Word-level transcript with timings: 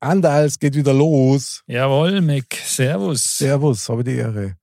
Andal, 0.00 0.44
es 0.44 0.58
geht 0.58 0.74
wieder 0.74 0.92
los. 0.92 1.62
Jawohl, 1.66 2.20
Mick. 2.20 2.54
Servus. 2.54 3.38
Servus, 3.38 3.88
habe 3.88 4.04
die 4.04 4.16
Ehre. 4.16 4.56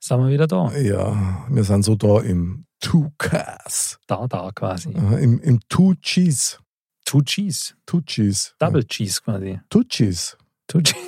Sind 0.00 0.18
wir 0.18 0.28
wieder 0.28 0.46
da? 0.46 0.72
Ja, 0.76 1.46
wir 1.48 1.64
sind 1.64 1.84
so 1.84 1.94
da 1.94 2.20
im 2.20 2.66
Two 2.80 3.12
Cars. 3.18 3.98
Da, 4.06 4.26
da 4.26 4.50
quasi. 4.52 4.90
Im, 4.90 5.40
im 5.40 5.60
Two 5.68 5.94
Cheese. 6.02 6.58
Two 7.04 7.22
Cheese. 7.22 7.74
Two 7.86 8.00
Cheese. 8.00 8.52
Double 8.58 8.84
Cheese 8.84 9.20
quasi. 9.22 9.60
Two 9.70 9.84
Cheese. 9.84 10.36
Two 10.66 10.80
Cheese. 10.80 10.98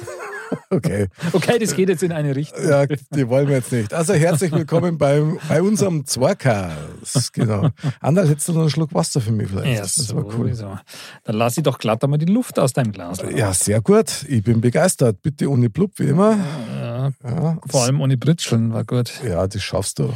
Okay. 0.71 1.09
Okay, 1.33 1.59
das 1.59 1.75
geht 1.75 1.89
jetzt 1.89 2.03
in 2.03 2.13
eine 2.13 2.35
Richtung. 2.35 2.69
Ja, 2.69 2.87
die 2.87 3.29
wollen 3.29 3.49
wir 3.49 3.57
jetzt 3.57 3.73
nicht. 3.73 3.93
Also 3.93 4.15
herzlich 4.15 4.53
willkommen 4.53 4.99
beim, 4.99 5.39
bei 5.49 5.63
unserem 5.63 6.05
Zwarkas. 6.05 7.33
Genau. 7.33 7.69
Andal, 8.01 8.29
hättest 8.29 8.49
du 8.49 8.53
noch 8.53 8.63
einen 8.63 8.71
Schluck 8.71 8.95
Wasser 8.95 9.21
für 9.21 9.33
mich 9.33 9.49
vielleicht? 9.49 9.77
Ja, 9.77 9.81
das 9.83 10.15
war 10.15 10.25
cool. 10.37 10.55
So. 10.55 10.79
Dann 11.25 11.37
lass 11.37 11.57
ich 11.57 11.63
doch 11.63 11.79
glatt 11.79 12.03
einmal 12.05 12.19
die 12.19 12.27
Luft 12.27 12.59
aus 12.59 12.73
deinem 12.73 12.93
Glas. 12.93 13.19
Ja, 13.35 13.53
sehr 13.53 13.81
gut. 13.81 14.25
Ich 14.29 14.43
bin 14.43 14.61
begeistert. 14.61 15.23
Bitte 15.23 15.51
ohne 15.51 15.71
Blub, 15.71 15.93
wie 15.97 16.09
immer. 16.09 16.37
Ja, 16.77 17.11
ja. 17.23 17.59
Vor 17.69 17.83
allem 17.83 18.01
ohne 18.01 18.17
Britscheln, 18.17 18.73
war 18.73 18.85
gut. 18.85 19.13
Ja, 19.25 19.47
das 19.47 19.63
schaffst 19.63 19.99
du. 19.99 20.13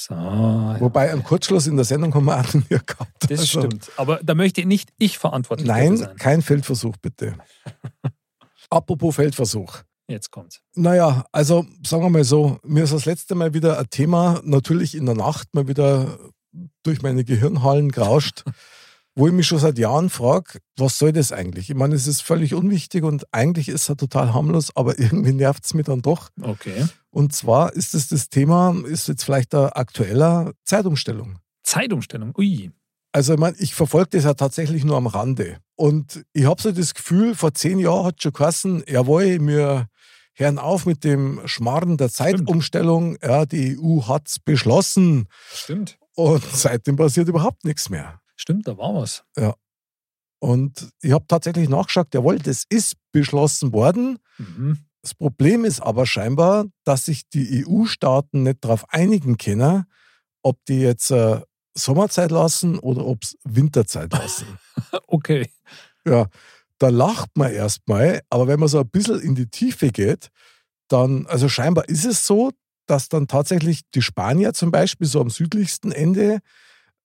So, 0.00 0.14
Wobei 0.14 1.10
einen 1.10 1.24
Kurzschluss 1.24 1.66
in 1.66 1.74
der 1.74 1.84
Sendung 1.84 2.14
haben 2.14 2.26
wir 2.26 2.38
auch 2.38 2.54
mehr 2.54 2.78
gehabt. 2.86 3.28
Das 3.28 3.40
also. 3.40 3.62
stimmt. 3.62 3.90
Aber 3.96 4.20
da 4.22 4.36
möchte 4.36 4.64
nicht 4.64 4.90
ich 4.96 5.18
verantwortlich 5.18 5.66
Nein, 5.66 5.96
sein. 5.96 6.08
Nein, 6.10 6.16
kein 6.16 6.42
Feldversuch, 6.42 6.96
bitte. 6.98 7.34
Apropos 8.70 9.16
Feldversuch. 9.16 9.82
Jetzt 10.08 10.30
kommt's. 10.30 10.60
Naja, 10.74 11.26
also 11.32 11.66
sagen 11.86 12.02
wir 12.02 12.10
mal 12.10 12.24
so, 12.24 12.58
mir 12.64 12.84
ist 12.84 12.94
das 12.94 13.04
letzte 13.04 13.34
Mal 13.34 13.52
wieder 13.52 13.78
ein 13.78 13.90
Thema, 13.90 14.40
natürlich 14.42 14.94
in 14.94 15.04
der 15.04 15.14
Nacht 15.14 15.54
mal 15.54 15.68
wieder 15.68 16.18
durch 16.82 17.02
meine 17.02 17.24
Gehirnhallen 17.24 17.92
gerauscht, 17.92 18.44
wo 19.14 19.26
ich 19.26 19.34
mich 19.34 19.46
schon 19.46 19.58
seit 19.58 19.78
Jahren 19.78 20.08
frage, 20.08 20.60
was 20.76 20.98
soll 20.98 21.12
das 21.12 21.30
eigentlich? 21.30 21.68
Ich 21.68 21.76
meine, 21.76 21.94
es 21.94 22.06
ist 22.06 22.22
völlig 22.22 22.54
unwichtig 22.54 23.04
und 23.04 23.26
eigentlich 23.32 23.68
ist 23.68 23.88
es 23.88 23.96
total 23.96 24.32
harmlos, 24.32 24.74
aber 24.74 24.98
irgendwie 24.98 25.32
nervt 25.32 25.64
es 25.66 25.74
mich 25.74 25.84
dann 25.84 26.00
doch. 26.00 26.30
Okay. 26.40 26.86
Und 27.10 27.34
zwar 27.34 27.74
ist 27.74 27.94
es 27.94 28.08
das 28.08 28.30
Thema, 28.30 28.74
ist 28.86 29.08
jetzt 29.08 29.24
vielleicht 29.24 29.54
ein 29.54 29.68
aktueller 29.70 30.52
Zeitumstellung. 30.64 31.38
Zeitumstellung, 31.64 32.32
ui. 32.38 32.70
Also 33.12 33.34
ich 33.34 33.38
meine, 33.38 33.56
ich 33.58 33.74
verfolge 33.74 34.10
das 34.12 34.24
ja 34.24 34.34
tatsächlich 34.34 34.84
nur 34.84 34.96
am 34.96 35.06
Rande. 35.06 35.58
Und 35.76 36.24
ich 36.32 36.44
habe 36.44 36.60
so 36.60 36.72
das 36.72 36.94
Gefühl, 36.94 37.34
vor 37.34 37.54
zehn 37.54 37.78
Jahren 37.78 38.06
hat 38.06 38.22
schon 38.22 38.32
geheißen, 38.32 38.84
jawohl, 38.86 39.44
wir 39.46 39.88
hören 40.38 40.58
auf 40.58 40.86
mit 40.86 41.04
dem 41.04 41.40
Schmarrn 41.46 41.96
der 41.96 42.10
Zeitumstellung. 42.10 43.16
Stimmt. 43.16 43.30
Ja, 43.30 43.46
die 43.46 43.78
EU 43.78 44.02
hat 44.06 44.28
es 44.28 44.38
beschlossen. 44.38 45.28
Stimmt. 45.52 45.98
Und 46.14 46.42
seitdem 46.44 46.96
passiert 46.96 47.28
überhaupt 47.28 47.64
nichts 47.64 47.90
mehr. 47.90 48.20
Stimmt, 48.36 48.66
da 48.68 48.76
war 48.78 48.94
was. 48.94 49.24
Ja. 49.36 49.54
Und 50.40 50.90
ich 51.02 51.12
habe 51.12 51.26
tatsächlich 51.26 51.68
nachgeschaut, 51.68 52.14
jawohl, 52.14 52.38
das 52.38 52.64
ist 52.68 52.94
beschlossen 53.12 53.72
worden. 53.72 54.18
Mhm. 54.38 54.78
Das 55.02 55.14
Problem 55.14 55.64
ist 55.64 55.80
aber 55.80 56.06
scheinbar, 56.06 56.66
dass 56.84 57.06
sich 57.06 57.28
die 57.28 57.64
EU-Staaten 57.66 58.44
nicht 58.44 58.64
darauf 58.64 58.88
einigen 58.92 59.36
können, 59.38 59.84
ob 60.42 60.64
die 60.66 60.80
jetzt 60.80 61.10
äh, 61.10 61.40
Sommerzeit 61.74 62.30
lassen 62.30 62.78
oder 62.78 63.04
ob 63.06 63.22
es 63.22 63.36
Winterzeit 63.44 64.12
lassen. 64.12 64.58
okay. 65.06 65.50
Ja, 66.04 66.28
da 66.78 66.88
lacht 66.88 67.30
man 67.36 67.52
erstmal, 67.52 68.20
aber 68.30 68.46
wenn 68.46 68.60
man 68.60 68.68
so 68.68 68.78
ein 68.80 68.88
bisschen 68.88 69.20
in 69.20 69.34
die 69.34 69.48
Tiefe 69.48 69.90
geht, 69.90 70.28
dann, 70.88 71.26
also 71.26 71.48
scheinbar 71.48 71.88
ist 71.88 72.04
es 72.04 72.26
so, 72.26 72.50
dass 72.86 73.08
dann 73.08 73.26
tatsächlich 73.26 73.82
die 73.94 74.02
Spanier 74.02 74.54
zum 74.54 74.70
Beispiel 74.70 75.06
so 75.06 75.20
am 75.20 75.30
südlichsten 75.30 75.92
Ende 75.92 76.38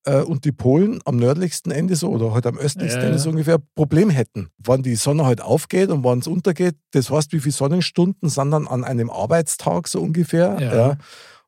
äh, 0.05 0.21
und 0.21 0.45
die 0.45 0.51
Polen 0.51 1.01
am 1.05 1.17
nördlichsten 1.17 1.71
Ende 1.71 1.95
so 1.95 2.09
oder 2.09 2.33
halt 2.33 2.45
am 2.45 2.57
östlichsten 2.57 3.01
ja, 3.01 3.07
Ende 3.07 3.19
so 3.19 3.29
ungefähr 3.29 3.59
Problem 3.75 4.09
hätten. 4.09 4.49
Wann 4.57 4.83
die 4.83 4.95
Sonne 4.95 5.25
halt 5.25 5.41
aufgeht 5.41 5.89
und 5.89 6.03
wann 6.03 6.19
es 6.19 6.27
untergeht, 6.27 6.75
das 6.91 7.09
heißt, 7.09 7.33
wie 7.33 7.39
viele 7.39 7.53
Sonnenstunden 7.53 8.29
sind 8.29 8.51
dann 8.51 8.67
an 8.67 8.83
einem 8.83 9.09
Arbeitstag 9.09 9.87
so 9.87 10.01
ungefähr. 10.01 10.57
Ja. 10.59 10.75
ja. 10.75 10.97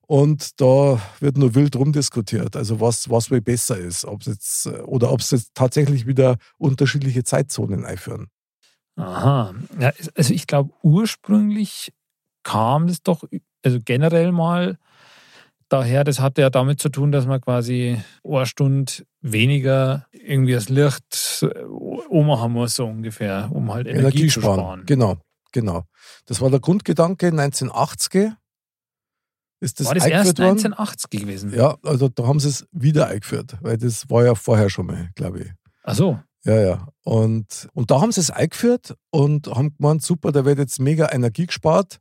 Und 0.08 0.62
da 0.62 1.02
wird 1.20 1.38
nur 1.38 1.56
wild 1.56 1.76
rumdiskutiert, 1.76 2.56
also 2.56 2.80
was, 2.80 3.10
was 3.10 3.32
wohl 3.32 3.42
besser 3.42 3.78
ist, 3.78 4.06
ob 4.06 4.24
jetzt, 4.24 4.68
oder 4.68 5.12
ob 5.12 5.22
es 5.22 5.32
jetzt 5.32 5.52
tatsächlich 5.56 6.06
wieder 6.06 6.38
unterschiedliche 6.58 7.24
Zeitzonen 7.24 7.86
einführen. 7.86 8.28
Aha, 8.98 9.54
ja, 9.80 9.92
also 10.16 10.34
ich 10.34 10.48
glaube, 10.48 10.72
ursprünglich 10.84 11.92
kam 12.44 12.88
das 12.88 13.02
doch, 13.02 13.24
also 13.64 13.80
generell 13.84 14.32
mal 14.32 14.78
daher, 15.70 16.04
das 16.04 16.20
hatte 16.20 16.42
ja 16.42 16.50
damit 16.50 16.80
zu 16.80 16.90
tun, 16.90 17.12
dass 17.12 17.26
man 17.26 17.42
quasi 17.42 18.02
eine 18.24 18.46
Stunde 18.46 18.92
weniger 19.22 20.06
irgendwie 20.12 20.54
das 20.54 20.70
Licht 20.70 21.46
ummachen 22.10 22.54
muss, 22.54 22.76
so 22.76 22.86
ungefähr, 22.86 23.50
um 23.52 23.74
halt 23.74 23.88
Energie, 23.88 24.20
Energie 24.20 24.28
zu 24.28 24.42
sparen. 24.42 24.86
Genau, 24.86 25.18
genau. 25.52 25.84
Das 26.26 26.40
war 26.40 26.50
der 26.50 26.60
Grundgedanke 26.60 27.28
1980 27.28 28.32
ist 29.66 29.80
das 29.80 29.88
War 29.88 29.96
das 29.96 30.06
erst 30.06 30.40
1980 30.40 31.12
worden? 31.12 31.26
gewesen? 31.26 31.54
Ja, 31.54 31.76
also 31.84 32.08
da 32.08 32.28
haben 32.28 32.40
sie 32.40 32.50
es 32.50 32.66
wieder 32.72 33.08
eingeführt, 33.08 33.58
weil 33.62 33.78
das 33.78 34.10
war 34.10 34.24
ja 34.24 34.36
vorher 34.36 34.70
schon 34.70 34.86
mal, 34.86 35.10
glaube 35.16 35.40
ich. 35.42 35.52
Ach 35.84 35.96
so. 35.96 36.20
Ja, 36.46 36.62
ja. 36.62 36.88
Und, 37.04 37.68
und 37.74 37.90
da 37.92 38.00
haben 38.00 38.12
sie 38.12 38.22
es 38.22 38.30
eingeführt 38.30 38.96
und 39.10 39.48
haben 39.48 39.76
gemeint, 39.76 40.04
super, 40.04 40.32
da 40.32 40.46
wird 40.46 40.60
jetzt 40.60 40.80
mega 40.80 41.12
Energie 41.12 41.48
gespart. 41.48 42.00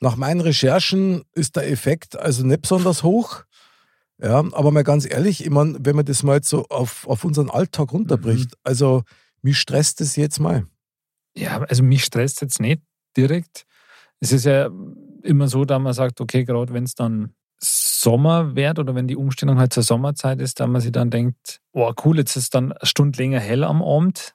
Nach 0.00 0.16
meinen 0.16 0.40
Recherchen 0.40 1.22
ist 1.32 1.56
der 1.56 1.68
Effekt 1.70 2.16
also 2.16 2.46
nicht 2.46 2.62
besonders 2.62 3.02
hoch. 3.02 3.42
Ja, 4.22 4.38
aber 4.52 4.70
mal 4.70 4.84
ganz 4.84 5.10
ehrlich, 5.10 5.44
ich 5.44 5.50
meine, 5.50 5.76
wenn 5.80 5.96
man 5.96 6.04
das 6.04 6.22
mal 6.22 6.36
jetzt 6.36 6.48
so 6.48 6.66
auf, 6.68 7.06
auf 7.08 7.24
unseren 7.24 7.50
Alltag 7.50 7.92
runterbricht, 7.92 8.50
mhm. 8.52 8.60
also 8.62 9.02
mich 9.42 9.58
stresst 9.58 10.00
das 10.00 10.14
jetzt 10.14 10.38
mal. 10.38 10.66
Ja, 11.36 11.60
also 11.62 11.82
mich 11.82 12.04
stresst 12.04 12.40
jetzt 12.40 12.60
nicht 12.60 12.80
direkt. 13.16 13.66
Es 14.20 14.30
ist 14.30 14.44
ja 14.44 14.70
immer 15.24 15.48
so, 15.48 15.64
dass 15.64 15.80
man 15.80 15.92
sagt, 15.92 16.20
okay, 16.20 16.44
gerade 16.44 16.72
wenn 16.72 16.84
es 16.84 16.94
dann 16.94 17.34
Sommer 17.58 18.54
wird 18.56 18.78
oder 18.78 18.94
wenn 18.94 19.08
die 19.08 19.16
Umstellung 19.16 19.58
halt 19.58 19.72
zur 19.72 19.82
Sommerzeit 19.82 20.40
ist, 20.40 20.60
da 20.60 20.66
man 20.66 20.80
sich 20.80 20.92
dann 20.92 21.10
denkt, 21.10 21.60
oh 21.72 21.92
cool, 22.04 22.18
jetzt 22.18 22.36
ist 22.36 22.54
dann 22.54 22.72
eine 22.72 22.86
Stunde 22.86 23.18
länger 23.18 23.40
hell 23.40 23.64
am 23.64 23.82
Abend. 23.82 24.34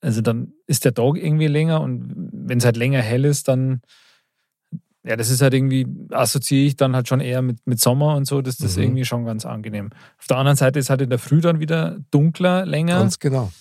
Also 0.00 0.20
dann 0.20 0.52
ist 0.66 0.84
der 0.84 0.94
Tag 0.94 1.16
irgendwie 1.16 1.46
länger 1.46 1.80
und 1.80 2.12
wenn 2.32 2.58
es 2.58 2.64
halt 2.64 2.76
länger 2.76 3.00
hell 3.00 3.24
ist, 3.24 3.48
dann, 3.48 3.82
ja, 5.04 5.16
das 5.16 5.30
ist 5.30 5.42
halt 5.42 5.54
irgendwie, 5.54 5.86
assoziiere 6.10 6.66
ich 6.66 6.76
dann 6.76 6.94
halt 6.94 7.08
schon 7.08 7.20
eher 7.20 7.42
mit, 7.42 7.58
mit 7.66 7.80
Sommer 7.80 8.16
und 8.16 8.26
so, 8.26 8.42
das 8.42 8.60
ist 8.60 8.76
mhm. 8.76 8.82
irgendwie 8.84 9.04
schon 9.04 9.24
ganz 9.24 9.44
angenehm. 9.46 9.90
Auf 10.18 10.26
der 10.26 10.36
anderen 10.38 10.56
Seite 10.56 10.78
ist 10.78 10.90
halt 10.90 11.02
in 11.02 11.10
der 11.10 11.18
Früh 11.18 11.40
dann 11.40 11.60
wieder 11.60 11.98
dunkler, 12.10 12.66
länger. 12.66 12.98
Ganz 12.98 13.18
genau. 13.18 13.52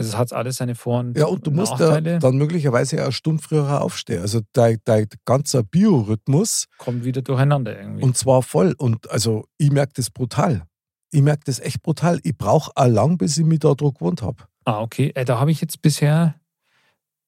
Also 0.00 0.14
es 0.14 0.18
hat 0.18 0.32
alles 0.32 0.56
seine 0.56 0.74
Vor- 0.74 1.00
und 1.00 1.16
Ja, 1.16 1.26
und 1.26 1.46
du 1.46 1.50
musst 1.50 1.78
da 1.78 2.00
dann 2.00 2.36
möglicherweise 2.36 3.02
eine 3.02 3.12
Stunde 3.12 3.42
früher 3.42 3.80
aufstehen. 3.80 4.22
Also 4.22 4.40
dein, 4.52 4.78
dein 4.84 5.06
ganzer 5.24 5.62
Biorhythmus 5.62 6.66
kommt 6.78 7.04
wieder 7.04 7.22
durcheinander 7.22 7.78
irgendwie. 7.78 8.02
Und 8.02 8.16
zwar 8.16 8.42
voll. 8.42 8.74
Und 8.78 9.10
also 9.10 9.46
ich 9.58 9.70
merke 9.70 9.92
das 9.96 10.10
brutal. 10.10 10.64
Ich 11.12 11.22
merke 11.22 11.42
das 11.44 11.58
echt 11.60 11.82
brutal. 11.82 12.20
Ich 12.22 12.36
brauche 12.36 12.70
auch 12.74 12.86
lang, 12.86 13.18
bis 13.18 13.36
ich 13.36 13.44
mich 13.44 13.58
da 13.60 13.74
drauf 13.74 13.94
gewohnt 13.94 14.22
habe. 14.22 14.44
Ah, 14.64 14.80
okay. 14.80 15.12
Äh, 15.14 15.24
da 15.24 15.40
habe 15.40 15.50
ich 15.50 15.60
jetzt 15.60 15.82
bisher 15.82 16.34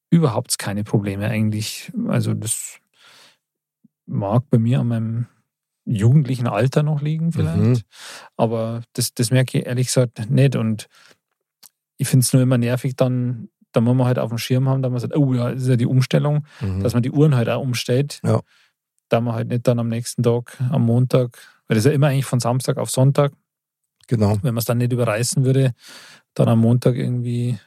überhaupt 0.09 0.57
keine 0.57 0.83
Probleme 0.83 1.27
eigentlich. 1.27 1.91
Also 2.07 2.33
das 2.33 2.77
mag 4.05 4.43
bei 4.49 4.57
mir 4.59 4.79
an 4.79 4.87
meinem 4.87 5.27
jugendlichen 5.85 6.47
Alter 6.47 6.83
noch 6.83 7.01
liegen 7.01 7.31
vielleicht. 7.31 7.57
Mhm. 7.57 7.81
Aber 8.37 8.83
das, 8.93 9.13
das 9.13 9.31
merke 9.31 9.59
ich 9.59 9.65
ehrlich 9.65 9.87
gesagt 9.87 10.29
nicht. 10.29 10.55
Und 10.55 10.87
ich 11.97 12.07
finde 12.07 12.23
es 12.23 12.33
nur 12.33 12.41
immer 12.41 12.57
nervig, 12.57 12.95
dann, 12.95 13.49
da 13.71 13.81
muss 13.81 13.95
man 13.95 14.07
halt 14.07 14.19
auf 14.19 14.29
dem 14.29 14.37
Schirm 14.37 14.69
haben, 14.69 14.81
dass 14.81 14.91
man 14.91 14.99
sagt, 14.99 15.15
oh 15.15 15.33
ja, 15.33 15.51
das 15.51 15.63
ist 15.63 15.69
ja 15.69 15.75
die 15.75 15.85
Umstellung, 15.85 16.45
mhm. 16.61 16.81
dass 16.81 16.93
man 16.93 17.03
die 17.03 17.11
Uhren 17.11 17.35
halt 17.35 17.49
auch 17.49 17.61
umstellt. 17.61 18.19
Ja. 18.23 18.41
Da 19.09 19.21
man 19.21 19.35
halt 19.35 19.49
nicht 19.49 19.67
dann 19.67 19.79
am 19.79 19.89
nächsten 19.89 20.23
Tag, 20.23 20.57
am 20.71 20.83
Montag, 20.83 21.37
weil 21.67 21.75
das 21.75 21.85
ist 21.85 21.89
ja 21.89 21.95
immer 21.95 22.07
eigentlich 22.07 22.25
von 22.25 22.39
Samstag 22.39 22.77
auf 22.77 22.89
Sonntag. 22.89 23.33
Genau. 24.07 24.37
Wenn 24.41 24.53
man 24.53 24.57
es 24.57 24.65
dann 24.65 24.79
nicht 24.79 24.91
überreißen 24.91 25.45
würde, 25.45 25.73
dann 26.33 26.49
am 26.49 26.59
Montag 26.59 26.95
irgendwie, 26.95 27.59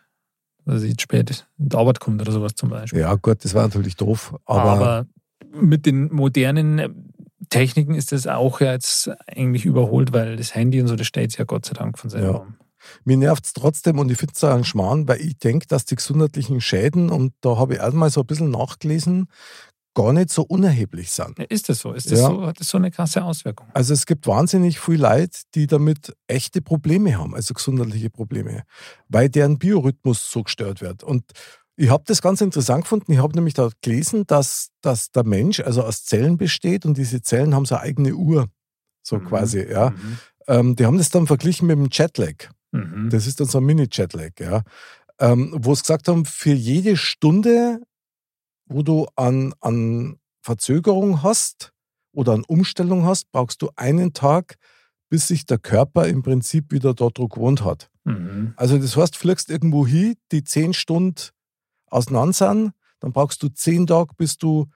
also 0.65 0.85
ich 0.85 1.01
spät 1.01 1.45
in 1.59 1.69
die 1.69 1.77
Arbeit 1.77 2.01
kommt 2.01 2.21
oder 2.21 2.33
sowas 2.33 2.55
zum 2.55 2.69
Beispiel. 2.69 3.01
Ja, 3.01 3.15
gut, 3.15 3.45
das 3.45 3.55
war 3.55 3.63
natürlich 3.63 3.97
doof. 3.97 4.35
Aber, 4.45 4.63
aber 4.63 5.07
mit 5.55 5.87
den 5.87 6.13
modernen 6.13 7.15
Techniken 7.49 7.95
ist 7.95 8.13
das 8.13 8.27
auch 8.27 8.61
ja 8.61 8.73
jetzt 8.73 9.11
eigentlich 9.27 9.65
überholt, 9.65 10.13
weil 10.13 10.37
das 10.37 10.55
Handy 10.55 10.81
und 10.81 10.89
so, 10.89 10.97
das 10.97 11.07
steht 11.07 11.37
ja 11.39 11.45
Gott 11.45 11.65
sei 11.65 11.75
Dank 11.75 11.99
von 11.99 12.11
selber. 12.11 12.47
Ja. 12.49 12.66
Mir 13.05 13.17
nervt 13.17 13.47
es 13.47 13.53
trotzdem 13.53 13.99
und 13.99 14.11
ich 14.11 14.19
finde 14.19 14.35
es 14.37 14.45
ein 14.45 14.65
Schmarrn, 14.65 15.09
weil 15.09 15.21
ich 15.21 15.39
denke, 15.39 15.67
dass 15.67 15.85
die 15.85 15.97
gesundheitlichen 15.97 16.61
Schäden, 16.61 17.11
und 17.11 17.33
da 17.41 17.57
habe 17.57 17.75
ich 17.75 17.81
erstmal 17.81 18.11
so 18.11 18.21
ein 18.21 18.27
bisschen 18.27 18.51
nachgelesen, 18.51 19.29
gar 19.97 20.13
nicht 20.13 20.31
so 20.31 20.43
unerheblich 20.43 21.11
sind. 21.11 21.39
Ist 21.39 21.71
das 21.71 21.79
so? 21.79 21.93
Ist 21.93 22.13
das 22.13 22.21
ja. 22.21 22.29
so? 22.29 22.47
Hat 22.47 22.61
das 22.61 22.69
so 22.69 22.77
eine 22.77 22.91
krasse 22.91 23.25
Auswirkung? 23.25 23.67
Also 23.73 23.95
es 23.95 24.05
gibt 24.05 24.27
wahnsinnig 24.27 24.79
viel 24.79 25.01
Leute, 25.01 25.41
die 25.55 25.67
damit 25.67 26.15
echte 26.27 26.61
Probleme 26.61 27.19
haben, 27.19 27.35
also 27.35 27.55
gesundheitliche 27.55 28.11
Probleme, 28.11 28.65
weil 29.09 29.31
deren 29.31 29.59
Biorhythmus 29.59 30.31
so 30.31 30.43
gestört 30.43 30.83
wird. 30.83 31.03
Und 31.03 31.25
ich 31.77 31.89
habe 31.89 32.05
das 32.07 32.21
ganz 32.21 32.43
interessant 32.43 32.85
gefunden. 32.85 33.11
Ich 33.13 33.19
habe 33.19 33.35
nämlich 33.35 33.55
da 33.55 33.71
gelesen, 33.81 34.27
dass, 34.27 34.69
dass 34.83 35.13
der 35.13 35.25
Mensch 35.25 35.61
also 35.61 35.83
aus 35.83 36.05
Zellen 36.05 36.37
besteht 36.37 36.85
und 36.85 36.99
diese 36.99 37.23
Zellen 37.23 37.55
haben 37.55 37.65
so 37.65 37.77
eine 37.77 37.85
eigene 37.85 38.15
Uhr, 38.15 38.49
so 39.03 39.17
mhm. 39.17 39.25
quasi. 39.25 39.67
Ja. 39.67 39.91
Mhm. 39.91 40.19
Ähm, 40.47 40.77
die 40.77 40.85
haben 40.85 40.99
das 40.99 41.09
dann 41.09 41.27
verglichen 41.27 41.67
mit 41.67 41.79
dem 41.79 41.89
Jetlag. 41.91 42.51
Mhm. 42.73 43.11
Das 43.11 43.27
ist 43.27 43.41
dann 43.41 43.47
so 43.47 43.59
ein 43.59 43.65
Mini-Jetlag, 43.65 44.33
ja. 44.41 44.63
ähm, 45.19 45.55
wo 45.57 45.75
sie 45.75 45.83
gesagt 45.83 46.09
haben, 46.09 46.25
für 46.25 46.53
jede 46.53 46.97
Stunde, 46.97 47.81
wo 48.67 48.83
du 48.83 49.07
an, 49.17 49.55
an 49.61 50.19
Verzögerung 50.43 51.23
hast 51.23 51.73
oder 52.13 52.33
an 52.33 52.45
Umstellung 52.47 53.05
hast, 53.05 53.31
brauchst 53.31 53.63
du 53.63 53.71
einen 53.77 54.13
Tag, 54.13 54.57
bis 55.09 55.29
sich 55.29 55.47
der 55.47 55.59
Körper 55.59 56.07
im 56.09 56.23
Prinzip 56.23 56.73
wieder 56.73 56.95
dort 56.95 57.17
gewohnt 57.17 57.65
hat. 57.65 57.91
Mhm. 58.05 58.55
Also 58.57 58.79
das 58.79 58.97
heißt, 58.97 59.17
fliegst 59.17 59.51
irgendwo 59.51 59.87
hin, 59.87 60.15
die 60.33 60.45
zehn 60.45 60.73
Stunden 60.73 61.31
auseinander 61.89 62.33
sind, 62.33 62.73
dann 63.01 63.13
brauchst 63.13 63.43
du 63.43 63.49
zehn 63.49 63.87
Tage, 63.87 64.15
bis 64.17 64.37
du 64.37 64.67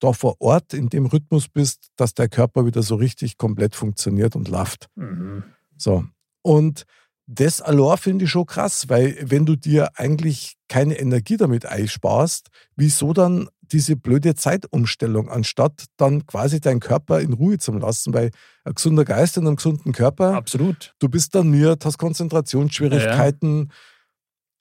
da 0.00 0.12
vor 0.12 0.36
Ort 0.40 0.74
in 0.74 0.88
dem 0.88 1.06
Rhythmus 1.06 1.48
bist, 1.48 1.88
dass 1.96 2.14
der 2.14 2.28
Körper 2.28 2.66
wieder 2.66 2.82
so 2.82 2.96
richtig 2.96 3.38
komplett 3.38 3.74
funktioniert 3.74 4.36
und 4.36 4.48
läuft. 4.48 4.88
Mhm. 4.94 5.44
So. 5.76 6.04
Und 6.42 6.84
das 7.26 7.60
allein 7.60 7.98
finde 7.98 8.24
ich 8.24 8.30
schon 8.30 8.46
krass, 8.46 8.88
weil 8.88 9.16
wenn 9.20 9.46
du 9.46 9.56
dir 9.56 9.90
eigentlich 9.98 10.56
keine 10.68 10.98
Energie 10.98 11.36
damit 11.36 11.66
einsparst, 11.66 12.48
wieso 12.76 13.12
dann 13.12 13.48
diese 13.72 13.96
blöde 13.96 14.36
Zeitumstellung, 14.36 15.28
anstatt 15.28 15.86
dann 15.96 16.24
quasi 16.26 16.60
deinen 16.60 16.78
Körper 16.78 17.20
in 17.20 17.32
Ruhe 17.32 17.58
zu 17.58 17.72
lassen, 17.72 18.14
weil 18.14 18.30
ein 18.64 18.74
gesunder 18.74 19.04
Geist 19.04 19.36
und 19.38 19.46
einen 19.46 19.56
gesunden 19.56 19.92
Körper, 19.92 20.34
Absolut. 20.34 20.94
du 21.00 21.08
bist 21.08 21.34
dann 21.34 21.50
miert, 21.50 21.84
hast 21.84 21.98
Konzentrationsschwierigkeiten, 21.98 23.72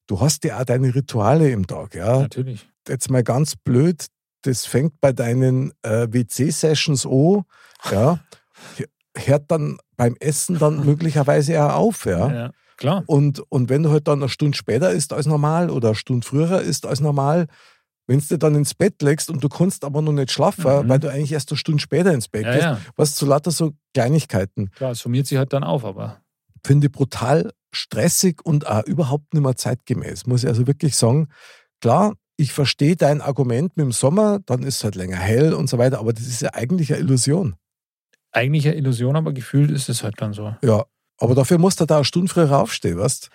du 0.07 0.19
hast 0.19 0.43
ja 0.43 0.59
auch 0.59 0.65
deine 0.65 0.93
Rituale 0.93 1.51
im 1.51 1.67
Tag, 1.67 1.93
ja. 1.93 2.21
Natürlich. 2.21 2.67
Jetzt 2.87 3.11
mal 3.11 3.23
ganz 3.23 3.55
blöd, 3.55 4.07
das 4.41 4.65
fängt 4.65 4.99
bei 5.01 5.11
deinen 5.11 5.71
äh, 5.83 6.07
WC-Sessions 6.09 7.05
an, 7.05 7.43
ja, 7.91 8.19
hört 9.15 9.51
dann 9.51 9.77
beim 9.97 10.15
Essen 10.19 10.57
dann 10.59 10.85
möglicherweise 10.85 11.63
auch 11.63 11.73
auf, 11.75 12.05
ja. 12.05 12.31
Ja, 12.33 12.51
klar. 12.77 13.03
Und, 13.07 13.39
und 13.49 13.69
wenn 13.69 13.83
du 13.83 13.91
halt 13.91 14.07
dann 14.07 14.19
eine 14.21 14.29
Stunde 14.29 14.57
später 14.57 14.91
isst 14.91 15.13
als 15.13 15.25
normal 15.25 15.69
oder 15.69 15.89
eine 15.89 15.95
Stunde 15.95 16.25
früher 16.25 16.61
isst 16.61 16.85
als 16.85 16.99
normal, 16.99 17.47
wenn 18.07 18.19
du 18.27 18.37
dann 18.37 18.53
ins 18.55 18.75
Bett 18.75 19.01
legst 19.01 19.31
und 19.31 19.43
du 19.43 19.49
kannst 19.49 19.83
aber 19.83 20.01
noch 20.01 20.11
nicht 20.11 20.31
schlafen, 20.31 20.63
Mhm. 20.63 20.89
weil 20.89 20.99
du 20.99 21.09
eigentlich 21.11 21.31
erst 21.31 21.49
eine 21.51 21.57
Stunde 21.57 21.81
später 21.81 22.13
ins 22.13 22.27
Bett 22.27 22.45
Ja, 22.45 22.51
gehst, 22.51 22.63
ja. 22.63 22.77
was 22.95 23.15
zu 23.15 23.25
lauter 23.25 23.49
so 23.51 23.73
Kleinigkeiten. 23.95 24.69
Klar, 24.71 24.91
es 24.91 24.99
summiert 24.99 25.25
sich 25.27 25.37
halt 25.37 25.53
dann 25.53 25.63
auf, 25.63 25.83
aber 25.85 26.21
Finde 26.63 26.87
ich 26.87 26.91
brutal 26.93 27.51
stressig 27.71 28.41
und 28.43 28.65
auch 28.67 28.83
überhaupt 28.85 29.33
nicht 29.33 29.43
mehr 29.43 29.55
zeitgemäß, 29.55 30.25
muss 30.27 30.43
ich 30.43 30.49
also 30.49 30.65
wirklich 30.67 30.95
sagen. 30.95 31.27
Klar, 31.81 32.13
ich 32.37 32.53
verstehe 32.53 32.95
dein 32.95 33.21
Argument 33.21 33.75
mit 33.77 33.85
dem 33.85 33.91
Sommer, 33.91 34.39
dann 34.45 34.63
ist 34.63 34.77
es 34.77 34.83
halt 34.83 34.95
länger 34.95 35.17
hell 35.17 35.53
und 35.53 35.69
so 35.69 35.77
weiter, 35.77 35.99
aber 35.99 36.11
das 36.13 36.23
ist 36.25 36.41
ja 36.41 36.49
eigentlich 36.53 36.91
eine 36.93 37.01
Illusion. 37.01 37.55
Eigentlich 38.35 38.67
eine 38.67 38.77
Illusion, 38.77 39.15
aber 39.15 39.33
gefühlt 39.33 39.71
ist 39.71 39.89
es 39.89 40.03
halt 40.03 40.15
dann 40.21 40.33
so. 40.33 40.55
Ja, 40.61 40.85
aber 41.17 41.35
dafür 41.35 41.57
musst 41.57 41.79
du 41.79 41.85
da 41.85 41.95
eine 41.95 42.05
Stunde 42.05 42.31
früher 42.31 42.51
aufstehen, 42.51 42.97
weißt 42.97 43.29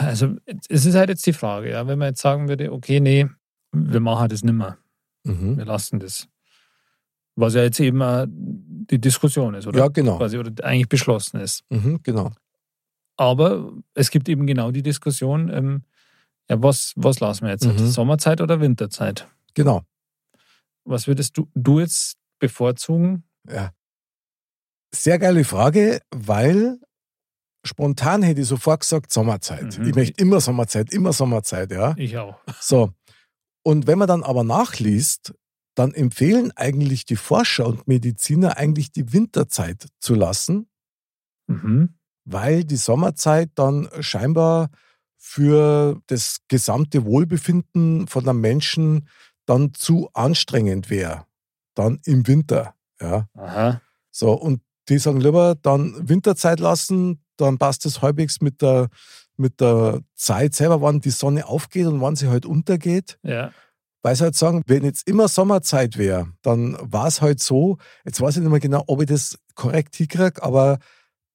Also 0.00 0.36
es 0.68 0.84
ist 0.84 0.94
halt 0.94 1.08
jetzt 1.08 1.26
die 1.26 1.32
Frage, 1.32 1.70
ja, 1.70 1.86
wenn 1.86 1.98
man 1.98 2.08
jetzt 2.08 2.20
sagen 2.20 2.48
würde, 2.48 2.72
okay, 2.72 3.00
nee, 3.00 3.26
wir 3.72 4.00
machen 4.00 4.28
das 4.28 4.44
nimmer, 4.44 4.78
mhm. 5.24 5.56
wir 5.56 5.64
lassen 5.64 5.98
das. 5.98 6.28
Was 7.34 7.54
ja 7.54 7.62
jetzt 7.62 7.80
eben 7.80 8.02
die 8.90 9.00
Diskussion 9.00 9.54
ist, 9.54 9.66
oder? 9.66 9.78
Ja, 9.78 9.88
genau. 9.88 10.18
Quasi, 10.18 10.36
oder 10.36 10.52
eigentlich 10.64 10.88
beschlossen 10.88 11.40
ist. 11.40 11.64
Mhm, 11.70 12.00
genau. 12.02 12.32
Aber 13.16 13.72
es 13.94 14.10
gibt 14.10 14.28
eben 14.28 14.46
genau 14.46 14.70
die 14.70 14.82
Diskussion, 14.82 15.48
ähm, 15.48 15.84
ja, 16.50 16.62
was, 16.62 16.92
was 16.96 17.20
lassen 17.20 17.44
wir 17.44 17.52
jetzt? 17.52 17.64
Mhm. 17.64 17.78
Sommerzeit 17.86 18.42
oder 18.42 18.60
Winterzeit? 18.60 19.26
Genau. 19.54 19.82
Was 20.84 21.06
würdest 21.06 21.38
du, 21.38 21.48
du 21.54 21.80
jetzt 21.80 22.18
bevorzugen? 22.38 23.24
Ja. 23.48 23.72
Sehr 24.94 25.18
geile 25.18 25.44
Frage, 25.44 26.00
weil 26.14 26.78
spontan 27.64 28.22
hätte 28.22 28.40
ich 28.42 28.48
sofort 28.48 28.80
gesagt 28.80 29.12
Sommerzeit. 29.12 29.78
Mhm. 29.78 29.86
Ich 29.88 29.94
möchte 29.94 30.22
immer 30.22 30.40
Sommerzeit, 30.40 30.92
immer 30.92 31.12
Sommerzeit, 31.12 31.70
ja. 31.70 31.94
Ich 31.96 32.16
auch. 32.18 32.36
So. 32.60 32.92
Und 33.64 33.86
wenn 33.86 33.98
man 33.98 34.08
dann 34.08 34.24
aber 34.24 34.42
nachliest, 34.44 35.34
dann 35.76 35.94
empfehlen 35.94 36.52
eigentlich 36.56 37.06
die 37.06 37.16
Forscher 37.16 37.66
und 37.66 37.86
Mediziner 37.88 38.56
eigentlich 38.56 38.92
die 38.92 39.12
Winterzeit 39.12 39.86
zu 40.00 40.14
lassen, 40.14 40.68
Mhm. 41.48 41.94
weil 42.24 42.64
die 42.64 42.76
Sommerzeit 42.76 43.50
dann 43.56 43.88
scheinbar 44.00 44.70
für 45.18 46.00
das 46.06 46.38
gesamte 46.48 47.04
Wohlbefinden 47.04 48.06
von 48.06 48.28
einem 48.28 48.40
Menschen 48.40 49.08
dann 49.46 49.74
zu 49.74 50.08
anstrengend 50.14 50.88
wäre. 50.90 51.26
Dann 51.74 52.00
im 52.04 52.26
Winter, 52.26 52.74
ja. 53.00 53.28
Aha. 53.34 53.80
So, 54.10 54.32
und 54.32 54.60
die 54.88 54.98
sagen 54.98 55.20
lieber 55.20 55.54
dann 55.60 56.08
Winterzeit 56.08 56.60
lassen, 56.60 57.22
dann 57.36 57.58
passt 57.58 57.86
es 57.86 58.02
halbwegs 58.02 58.40
mit 58.40 58.62
der, 58.62 58.88
mit 59.36 59.60
der 59.60 60.00
Zeit 60.14 60.54
selber, 60.54 60.80
wann 60.80 61.00
die 61.00 61.10
Sonne 61.10 61.46
aufgeht 61.46 61.86
und 61.86 62.00
wann 62.00 62.16
sie 62.16 62.28
halt 62.28 62.46
untergeht. 62.46 63.18
Ja. 63.22 63.52
Weil 64.02 64.16
sie 64.16 64.24
halt 64.24 64.36
sagen, 64.36 64.62
wenn 64.66 64.84
jetzt 64.84 65.06
immer 65.06 65.28
Sommerzeit 65.28 65.96
wäre, 65.96 66.32
dann 66.42 66.76
war 66.80 67.06
es 67.06 67.22
halt 67.22 67.40
so, 67.40 67.78
jetzt 68.04 68.20
weiß 68.20 68.36
ich 68.36 68.42
nicht 68.42 68.50
mehr 68.50 68.60
genau, 68.60 68.82
ob 68.86 69.00
ich 69.00 69.08
das 69.08 69.38
korrekt 69.54 69.94
hinkriege, 69.94 70.42
aber 70.42 70.78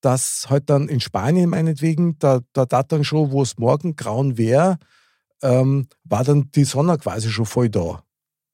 dass 0.00 0.46
halt 0.48 0.70
dann 0.70 0.88
in 0.88 1.00
Spanien 1.00 1.50
meinetwegen, 1.50 2.18
da, 2.18 2.40
da 2.52 2.66
dat 2.66 2.92
dann 2.92 3.04
schon, 3.04 3.32
wo 3.32 3.42
es 3.42 3.58
morgen 3.58 3.96
grauen 3.96 4.38
wäre, 4.38 4.78
ähm, 5.42 5.88
war 6.04 6.24
dann 6.24 6.50
die 6.52 6.64
Sonne 6.64 6.98
quasi 6.98 7.30
schon 7.30 7.46
voll 7.46 7.68
da. 7.68 8.02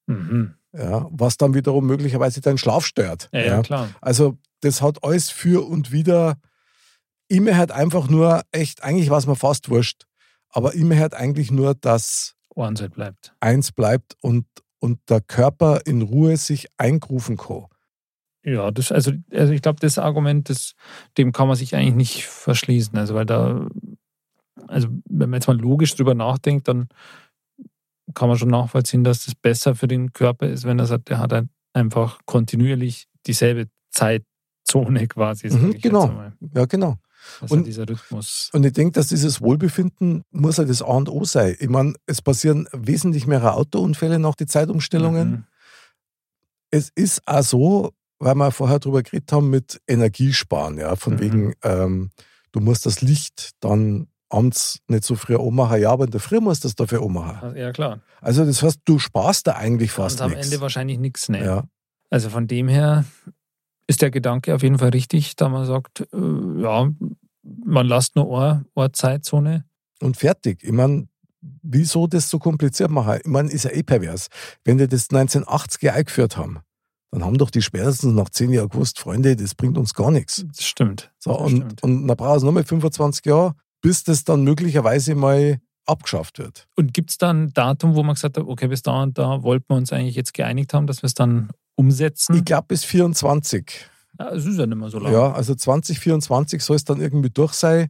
Mhm. 0.07 0.55
Ja, 0.73 1.07
was 1.11 1.37
dann 1.37 1.55
wiederum 1.55 1.87
möglicherweise 1.87 2.41
deinen 2.41 2.59
Schlaf 2.59 2.85
stört. 2.85 3.29
Ja, 3.33 3.41
ja, 3.41 3.63
klar. 3.63 3.89
Also 4.01 4.39
das 4.65 4.83
hat 4.83 5.05
alles 5.05 5.31
für 5.31 5.67
und 5.67 5.93
wieder. 5.93 6.39
Immer 7.29 7.57
halt 7.57 7.71
einfach 7.71 8.09
nur, 8.09 8.43
echt, 8.53 8.83
eigentlich 8.83 9.11
war 9.11 9.19
es 9.19 9.27
mir 9.27 9.37
fast 9.37 9.71
wurscht, 9.71 10.05
aber 10.51 10.75
immer 10.75 10.97
halt 10.97 11.15
eigentlich 11.15 11.51
nur, 11.51 11.75
dass 11.75 12.35
Ohrenzeit 12.55 12.95
bleibt. 12.95 13.35
eins 13.41 13.73
bleibt 13.73 14.17
und, 14.21 14.47
und 14.79 14.99
der 15.09 15.21
Körper 15.21 15.81
in 15.87 16.03
Ruhe 16.03 16.37
sich 16.37 16.69
eingrufen 16.77 17.37
kann. 17.37 17.67
Ja, 18.45 18.71
das, 18.71 18.93
also, 18.93 19.13
also 19.33 19.53
ich 19.53 19.63
glaube, 19.63 19.81
das 19.81 19.99
Argument, 19.99 20.51
das, 20.51 20.75
dem 21.17 21.33
kann 21.33 21.49
man 21.49 21.57
sich 21.57 21.75
eigentlich 21.75 21.95
nicht 21.95 22.27
verschließen. 22.27 22.97
Also, 22.99 23.15
weil 23.15 23.25
da, 23.25 23.67
also 24.69 24.89
wenn 25.09 25.31
man 25.31 25.39
jetzt 25.39 25.47
mal 25.47 25.59
logisch 25.59 25.95
drüber 25.95 26.15
nachdenkt, 26.15 26.69
dann 26.69 26.89
kann 28.13 28.29
man 28.29 28.37
schon 28.37 28.51
nachvollziehen, 28.51 29.03
dass 29.03 29.25
das 29.25 29.35
besser 29.35 29.75
für 29.75 29.89
den 29.89 30.13
Körper 30.13 30.47
ist, 30.47 30.65
wenn 30.65 30.79
er 30.79 30.87
sagt, 30.87 31.09
der 31.09 31.19
hat 31.19 31.33
halt 31.33 31.49
einfach 31.73 32.21
kontinuierlich 32.27 33.09
dieselbe 33.27 33.69
Zeitzone 34.65 35.07
quasi. 35.09 35.49
Mhm, 35.51 35.79
genau. 35.81 36.23
Ja, 36.55 36.65
genau. 36.67 36.97
Also 37.41 37.55
Und- 37.55 37.67
dieser 37.67 37.89
Rhythmus. 37.89 38.51
Und 38.53 38.65
ich 38.67 38.73
denke, 38.75 38.93
dass 38.93 39.07
dieses 39.09 39.41
Wohlbefinden 39.41 40.25
muss 40.31 40.59
ja 40.59 40.65
das 40.65 40.83
A 40.83 40.87
und 40.87 41.09
O 41.09 41.25
sein. 41.25 41.57
Ich 41.59 41.69
meine, 41.69 41.95
es 42.07 42.21
passieren 42.21 42.69
wesentlich 42.73 43.27
mehr 43.27 43.55
Autounfälle 43.57 44.19
nach 44.19 44.35
den 44.35 44.49
Zeitumstellungen. 44.49 45.31
Mhm. 45.31 45.45
es 46.71 46.91
ist 46.97 47.23
auch 47.27 47.43
so, 47.43 47.93
weil 48.19 48.35
wir 48.35 48.51
vorher 48.51 48.81
drüber 48.81 49.03
geredet 49.03 49.31
haben, 49.33 49.49
mit 49.49 49.81
Energiesparen, 49.87 50.77
ja, 50.79 50.97
von 50.97 51.15
Mhm. 51.15 51.21
wegen, 51.21 51.55
ähm, 51.63 52.11
du 52.51 52.59
musst 52.61 52.85
das 52.85 53.01
Licht 53.01 53.53
dann 53.61 54.09
abends 54.29 54.81
nicht 54.89 55.05
so 55.05 55.15
früh 55.15 55.37
ummachen, 55.37 55.81
ja, 55.81 55.93
aber 55.93 56.07
in 56.07 56.11
der 56.11 56.19
Früh 56.21 56.41
musst 56.41 56.65
du 56.65 56.69
das 56.69 56.75
dafür 56.75 57.03
ummachen. 57.03 57.55
Ja, 57.57 57.71
klar. 57.73 58.01
Also 58.21 58.45
das 58.45 58.61
heißt, 58.63 58.81
du 58.87 58.99
sparst 58.99 59.47
da 59.47 59.53
eigentlich 59.53 59.93
fast 59.93 60.21
Und 60.21 60.25
am 60.25 60.31
nichts. 60.33 60.47
Ende 60.47 60.61
wahrscheinlich 60.61 60.99
nichts. 60.99 61.29
Ne? 61.29 61.45
Ja, 61.45 61.65
Also 62.11 62.29
von 62.29 62.49
dem 62.49 62.67
her 62.67 63.05
ist 63.87 64.03
der 64.03 64.11
Gedanke 64.11 64.55
auf 64.55 64.63
jeden 64.63 64.79
Fall 64.79 64.91
richtig, 64.91 65.37
da 65.37 65.49
man 65.49 65.67
sagt, 65.67 66.01
äh, 66.01 66.63
ja, 66.63 66.91
man 67.43 67.87
lässt 67.87 68.17
nur 68.17 68.41
eine, 68.41 68.65
eine 68.75 68.93
Zeitzone. 68.93 69.65
und 70.01 70.17
fertig. 70.17 70.63
Ich 70.63 70.73
meine, 70.73 71.09
wieso 71.63 72.07
das 72.07 72.31
so 72.31 72.39
kompliziert 72.39 72.91
machen? 72.91 73.19
Ich 73.23 73.31
meine, 73.31 73.51
ist 73.51 73.65
ja 73.65 73.71
eh 73.71 73.83
pervers. 73.83 74.29
Wenn 74.65 74.79
die 74.79 74.89
das 74.89 75.11
1980er 75.11 75.91
eingeführt 75.91 76.37
haben, 76.37 76.61
dann 77.11 77.25
haben 77.25 77.39
doch 77.39 77.51
die 77.51 77.63
spätestens 77.63 78.13
nach 78.13 78.31
zehn 78.31 78.53
Jahren 78.53 78.69
gewusst, 78.69 78.99
Freunde, 78.99 79.37
das 79.37 79.55
bringt 79.55 79.79
uns 79.79 79.95
gar 79.95 80.11
nichts. 80.11 80.45
Das 80.49 80.65
stimmt. 80.65 81.13
So, 81.19 81.33
das 81.33 81.41
und, 81.43 81.57
stimmt. 81.57 81.83
und 81.83 82.07
dann 82.09 82.17
braucht 82.17 82.39
es 82.39 82.43
nochmal 82.43 82.65
25 82.65 83.25
Jahre, 83.27 83.55
bis 83.83 84.03
das 84.03 84.25
dann 84.25 84.43
möglicherweise 84.43 85.15
mal 85.15 85.59
abgeschafft 85.87 86.39
wird. 86.39 86.67
Und 86.77 86.95
gibt 86.95 87.11
es 87.11 87.19
da 87.19 87.31
ein 87.31 87.53
Datum, 87.53 87.95
wo 87.95 88.03
man 88.03 88.15
gesagt 88.15 88.39
hat, 88.39 88.45
okay, 88.45 88.69
bis 88.69 88.83
da 88.83 89.03
und 89.03 89.19
da 89.19 89.43
wollten 89.43 89.67
wir 89.69 89.77
uns 89.77 89.93
eigentlich 89.93 90.17
jetzt 90.17 90.35
geeinigt 90.35 90.75
haben, 90.75 90.87
dass 90.87 91.03
wir 91.03 91.07
es 91.07 91.15
dann 91.15 91.51
umsetzen? 91.77 92.37
Ich 92.37 92.45
glaube 92.45 92.67
bis 92.69 92.85
24. 92.85 93.87
Ja, 94.19 94.31
es 94.31 94.47
ist 94.47 94.59
ja 94.59 94.67
nicht 94.67 94.79
mehr 94.79 94.91
so 94.91 94.99
lange. 94.99 95.15
Ja, 95.15 95.33
also 95.33 95.55
2024 95.55 96.63
soll 96.63 96.77
es 96.77 96.85
dann 96.85 97.01
irgendwie 97.01 97.31
durch 97.31 97.53
sein. 97.53 97.89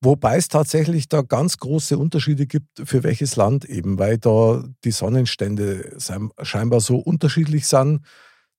Wobei 0.00 0.36
es 0.36 0.48
tatsächlich 0.48 1.08
da 1.08 1.22
ganz 1.22 1.56
große 1.56 1.96
Unterschiede 1.96 2.46
gibt, 2.46 2.82
für 2.84 3.02
welches 3.02 3.36
Land 3.36 3.64
eben, 3.64 3.98
weil 3.98 4.18
da 4.18 4.62
die 4.84 4.90
Sonnenstände 4.90 5.96
scheinbar 6.42 6.80
so 6.80 6.98
unterschiedlich 6.98 7.66
sind, 7.66 8.00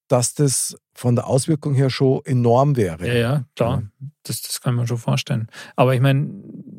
dass 0.08 0.34
das 0.34 0.76
von 0.94 1.16
der 1.16 1.28
Auswirkung 1.28 1.76
her 1.76 1.90
schon 1.90 2.22
enorm 2.26 2.76
wäre. 2.78 3.08
Ja, 3.08 3.14
ja, 3.14 3.46
klar. 3.56 3.84
Das, 4.24 4.42
das 4.42 4.62
kann 4.62 4.76
man 4.76 4.88
schon 4.88 4.98
vorstellen. 4.98 5.48
Aber 5.76 5.94
ich 5.94 6.02
meine, 6.02 6.30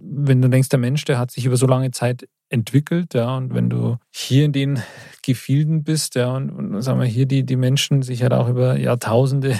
wenn 0.03 0.43
du 0.43 0.49
denkst, 0.49 0.69
der 0.69 0.79
Mensch, 0.79 1.05
der 1.05 1.19
hat 1.19 1.31
sich 1.31 1.45
über 1.45 1.57
so 1.57 1.67
lange 1.67 1.91
Zeit 1.91 2.29
entwickelt, 2.49 3.15
ja, 3.15 3.37
und 3.37 3.55
wenn 3.55 3.69
du 3.69 3.97
hier 4.11 4.45
in 4.45 4.53
den 4.53 4.83
Gefilden 5.23 5.83
bist, 5.85 6.15
ja, 6.15 6.35
und, 6.35 6.51
und 6.51 6.83
sagen 6.83 7.01
wir 7.01 7.07
hier 7.07 7.27
die, 7.27 7.45
die 7.45 7.57
Menschen 7.57 8.03
sich 8.03 8.23
halt 8.23 8.33
auch 8.33 8.49
über 8.49 8.79
Jahrtausende 8.79 9.59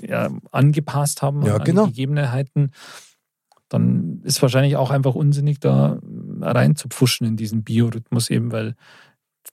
ja, 0.00 0.30
angepasst 0.52 1.22
haben 1.22 1.44
Ja, 1.44 1.56
an 1.56 1.64
genau. 1.64 1.86
die 1.86 1.92
Gegebenheiten, 1.92 2.72
dann 3.68 4.20
ist 4.24 4.42
wahrscheinlich 4.42 4.76
auch 4.76 4.90
einfach 4.90 5.14
unsinnig, 5.14 5.60
da 5.60 5.98
reinzupfuschen 6.40 7.26
in 7.26 7.36
diesen 7.36 7.64
Biorhythmus 7.64 8.30
eben, 8.30 8.52
weil 8.52 8.74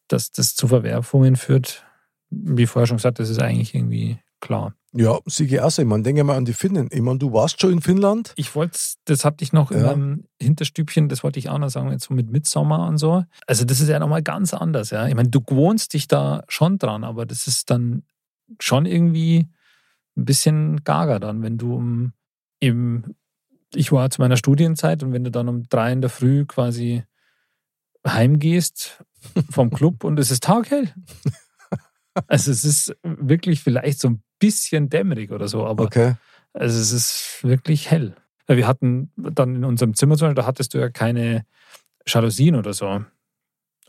das, 0.07 0.31
das 0.31 0.55
zu 0.55 0.67
Verwerfungen 0.67 1.35
führt. 1.35 1.85
Wie 2.29 2.65
vorher 2.65 2.87
schon 2.87 2.97
gesagt, 2.97 3.19
das 3.19 3.29
ist 3.29 3.41
eigentlich 3.41 3.73
irgendwie 3.75 4.17
klar. 4.39 4.75
Ja, 4.95 5.19
siege 5.25 5.65
auch 5.65 5.71
so. 5.71 5.81
Ich 5.81 5.87
meine, 5.87 6.03
denke 6.03 6.23
mal 6.23 6.37
an 6.37 6.45
die 6.45 6.53
Finnen. 6.53 6.87
Ich 6.91 7.01
meine, 7.01 7.17
du 7.17 7.33
warst 7.33 7.59
schon 7.59 7.73
in 7.73 7.81
Finnland. 7.81 8.33
Ich 8.35 8.53
wollte, 8.55 8.77
das 9.05 9.25
hatte 9.25 9.43
ich 9.43 9.51
noch 9.51 9.71
ja. 9.71 9.77
in 9.77 9.83
meinem 9.83 10.23
Hinterstübchen, 10.39 11.09
das 11.09 11.23
wollte 11.23 11.39
ich 11.39 11.49
auch 11.49 11.57
noch 11.57 11.69
sagen, 11.69 11.91
jetzt 11.91 12.05
so 12.05 12.13
mit 12.13 12.29
Mitsommer 12.29 12.87
und 12.87 12.99
so. 12.99 13.23
Also, 13.47 13.65
das 13.65 13.79
ist 13.79 13.89
ja 13.89 13.97
nochmal 13.97 14.21
ganz 14.21 14.53
anders, 14.53 14.91
ja. 14.91 15.07
Ich 15.07 15.15
meine, 15.15 15.29
du 15.29 15.41
gewohnst 15.41 15.93
dich 15.93 16.07
da 16.07 16.43
schon 16.47 16.77
dran, 16.77 17.03
aber 17.03 17.25
das 17.25 17.47
ist 17.47 17.71
dann 17.71 18.03
schon 18.59 18.85
irgendwie 18.85 19.49
ein 20.15 20.25
bisschen 20.25 20.83
gaga 20.83 21.17
dann, 21.17 21.41
wenn 21.41 21.57
du 21.57 21.75
um 21.75 22.13
eben, 22.61 23.15
ich 23.73 23.91
war 23.91 24.09
zu 24.11 24.21
meiner 24.21 24.37
Studienzeit 24.37 25.01
und 25.01 25.11
wenn 25.11 25.23
du 25.23 25.31
dann 25.31 25.49
um 25.49 25.63
drei 25.63 25.91
in 25.91 26.01
der 26.01 26.11
Früh 26.11 26.45
quasi 26.45 27.03
heimgehst 28.07 29.03
vom 29.49 29.69
Club 29.71 30.03
und 30.03 30.19
es 30.19 30.31
ist 30.31 30.43
taghell. 30.43 30.93
Also 32.27 32.51
es 32.51 32.63
ist 32.63 32.95
wirklich 33.01 33.61
vielleicht 33.61 33.99
so 33.99 34.09
ein 34.09 34.23
bisschen 34.47 34.89
dämmerig 34.89 35.31
oder 35.31 35.47
so, 35.47 35.65
aber 35.65 35.85
okay. 35.85 36.15
also 36.53 36.79
es 36.79 36.91
ist 36.91 37.39
wirklich 37.43 37.89
hell. 37.89 38.15
Wir 38.47 38.67
hatten 38.67 39.11
dann 39.15 39.55
in 39.55 39.63
unserem 39.63 39.93
Zimmer 39.93 40.17
zum 40.17 40.27
Beispiel, 40.27 40.41
da 40.41 40.45
hattest 40.45 40.73
du 40.73 40.77
ja 40.77 40.89
keine 40.89 41.45
Jalousien 42.05 42.55
oder 42.55 42.73
so. 42.73 43.03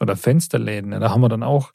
Oder 0.01 0.17
Fensterläden. 0.17 0.93
Da 0.93 1.11
haben 1.11 1.21
wir 1.21 1.29
dann 1.29 1.43
auch 1.43 1.73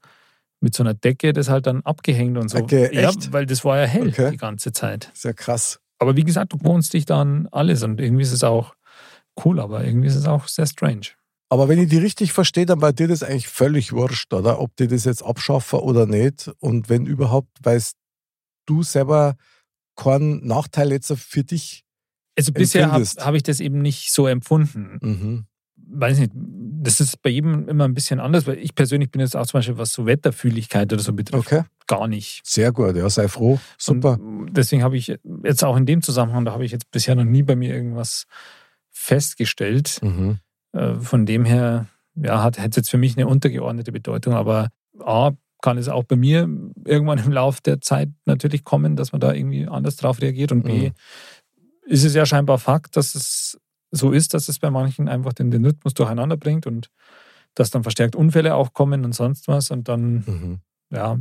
mit 0.62 0.74
so 0.74 0.84
einer 0.84 0.94
Decke 0.94 1.34
das 1.34 1.50
halt 1.50 1.68
dann 1.68 1.82
abgehängt 1.82 2.38
und 2.38 2.50
so. 2.50 2.58
Okay, 2.58 2.90
ja, 2.94 3.12
weil 3.32 3.46
das 3.46 3.64
war 3.66 3.80
ja 3.80 3.86
hell 3.86 4.10
okay. 4.10 4.32
die 4.32 4.38
ganze 4.38 4.72
Zeit. 4.72 5.12
Sehr 5.14 5.34
krass. 5.34 5.80
Aber 6.00 6.16
wie 6.16 6.24
gesagt, 6.24 6.54
du 6.54 6.58
wohnst 6.62 6.94
dich 6.94 7.06
dann 7.06 7.48
alles 7.52 7.84
und 7.84 8.00
irgendwie 8.00 8.24
ist 8.24 8.32
es 8.32 8.44
auch 8.44 8.74
cool, 9.44 9.60
aber 9.60 9.84
irgendwie 9.84 10.08
ist 10.08 10.16
es 10.16 10.26
auch 10.26 10.48
sehr 10.48 10.66
strange. 10.66 11.08
Aber 11.50 11.68
wenn 11.68 11.80
ich 11.80 11.90
die 11.90 11.98
richtig 11.98 12.32
verstehe, 12.32 12.66
dann 12.66 12.82
war 12.82 12.94
dir 12.94 13.08
das 13.08 13.24
eigentlich 13.24 13.48
völlig 13.48 13.92
wurscht, 13.92 14.34
oder? 14.34 14.60
Ob 14.62 14.76
die 14.76 14.88
das 14.88 15.06
jetzt 15.06 15.24
abschaffen 15.24 15.80
oder 15.80 16.06
nicht. 16.06 16.52
Und 16.60 16.90
wenn 16.90 17.08
überhaupt, 17.08 17.50
weißt 17.64 17.96
du 18.70 18.84
selber 18.84 19.36
keinen 19.96 20.46
Nachteil 20.46 20.92
jetzt 20.92 21.12
für 21.14 21.44
dich. 21.44 21.84
Also 22.38 22.54
bisher 22.54 22.92
habe 22.92 23.04
hab 23.04 23.36
ich 23.36 23.44
das 23.44 23.60
eben 23.60 23.82
nicht 23.82 24.14
so 24.14 24.28
empfunden. 24.28 25.00
Mhm. 25.02 25.46
Weiß 25.76 26.20
nicht, 26.20 26.32
das 26.34 27.02
ist 27.02 27.22
bei 27.22 27.32
jedem 27.32 27.68
immer 27.68 27.86
ein 27.86 27.94
bisschen 27.94 28.20
anders, 28.20 28.48
weil 28.48 28.60
ich 28.60 28.76
persönlich 28.76 29.12
bin 29.12 29.22
jetzt 29.22 29.36
auch 29.36 29.46
zum 29.46 29.58
Beispiel, 29.58 29.78
was 29.78 29.92
so 29.92 30.06
Wetterfühligkeit 30.06 30.94
oder 30.94 31.02
so 31.02 31.14
betrifft, 31.14 31.52
okay. 31.52 31.64
gar 31.88 32.08
nicht. 32.08 32.42
Sehr 32.46 32.72
gut, 32.72 32.96
ja, 32.96 33.10
sei 33.10 33.28
froh. 33.28 33.60
Super. 33.78 34.20
Und 34.20 34.54
deswegen 34.54 34.84
habe 34.84 34.98
ich 34.98 35.18
jetzt 35.44 35.64
auch 35.64 35.76
in 35.76 35.86
dem 35.86 36.02
Zusammenhang, 36.02 36.46
da 36.46 36.54
habe 36.54 36.64
ich 36.64 36.72
jetzt 36.72 36.92
bisher 36.92 37.16
noch 37.16 37.26
nie 37.26 37.44
bei 37.44 37.56
mir 37.56 37.74
irgendwas 37.74 38.26
festgestellt. 38.92 40.00
Mhm. 40.02 40.38
Äh, 40.74 40.96
von 40.96 41.26
dem 41.26 41.44
her, 41.44 41.88
ja, 42.16 42.44
hat, 42.44 42.60
hat 42.60 42.72
es 42.72 42.78
jetzt 42.78 42.90
für 42.90 42.98
mich 42.98 43.18
eine 43.18 43.28
untergeordnete 43.28 43.92
Bedeutung, 43.92 44.34
aber 44.34 44.70
A, 45.00 45.32
kann 45.62 45.78
es 45.78 45.90
auch 45.90 46.04
bei 46.04 46.16
mir 46.16 46.48
irgendwann 46.86 47.20
im 47.20 47.32
Laufe 47.32 47.62
der 47.62 47.82
Zeit 47.82 48.10
natürlich 48.26 48.64
kommen, 48.64 48.96
dass 48.96 49.12
man 49.12 49.22
da 49.22 49.34
irgendwie 49.34 49.68
anders 49.68 49.98
drauf 49.98 50.22
reagiert 50.22 50.52
und 50.52 50.64
B, 50.64 50.90
mhm. 50.90 50.94
ist 51.86 52.04
es 52.04 52.14
ja 52.14 52.26
scheinbar 52.26 52.60
Fakt, 52.60 52.96
dass 52.96 53.16
es 53.16 53.60
so 53.92 54.12
ist, 54.12 54.34
dass 54.34 54.48
es 54.48 54.60
bei 54.60 54.70
manchen 54.70 55.10
einfach 55.10 55.34
den, 55.34 55.52
den 55.52 55.66
Rhythmus 55.66 55.94
durcheinander 55.94 56.38
bringt 56.38 56.68
und 56.68 56.90
dass 57.56 57.72
dann 57.72 57.84
verstärkt 57.84 58.16
Unfälle 58.16 58.56
auch 58.56 58.74
kommen 58.74 59.04
und 59.04 59.14
sonst 59.14 59.48
was 59.48 59.72
und 59.72 59.88
dann, 59.88 60.24
mhm. 60.26 60.60
ja, 60.92 61.18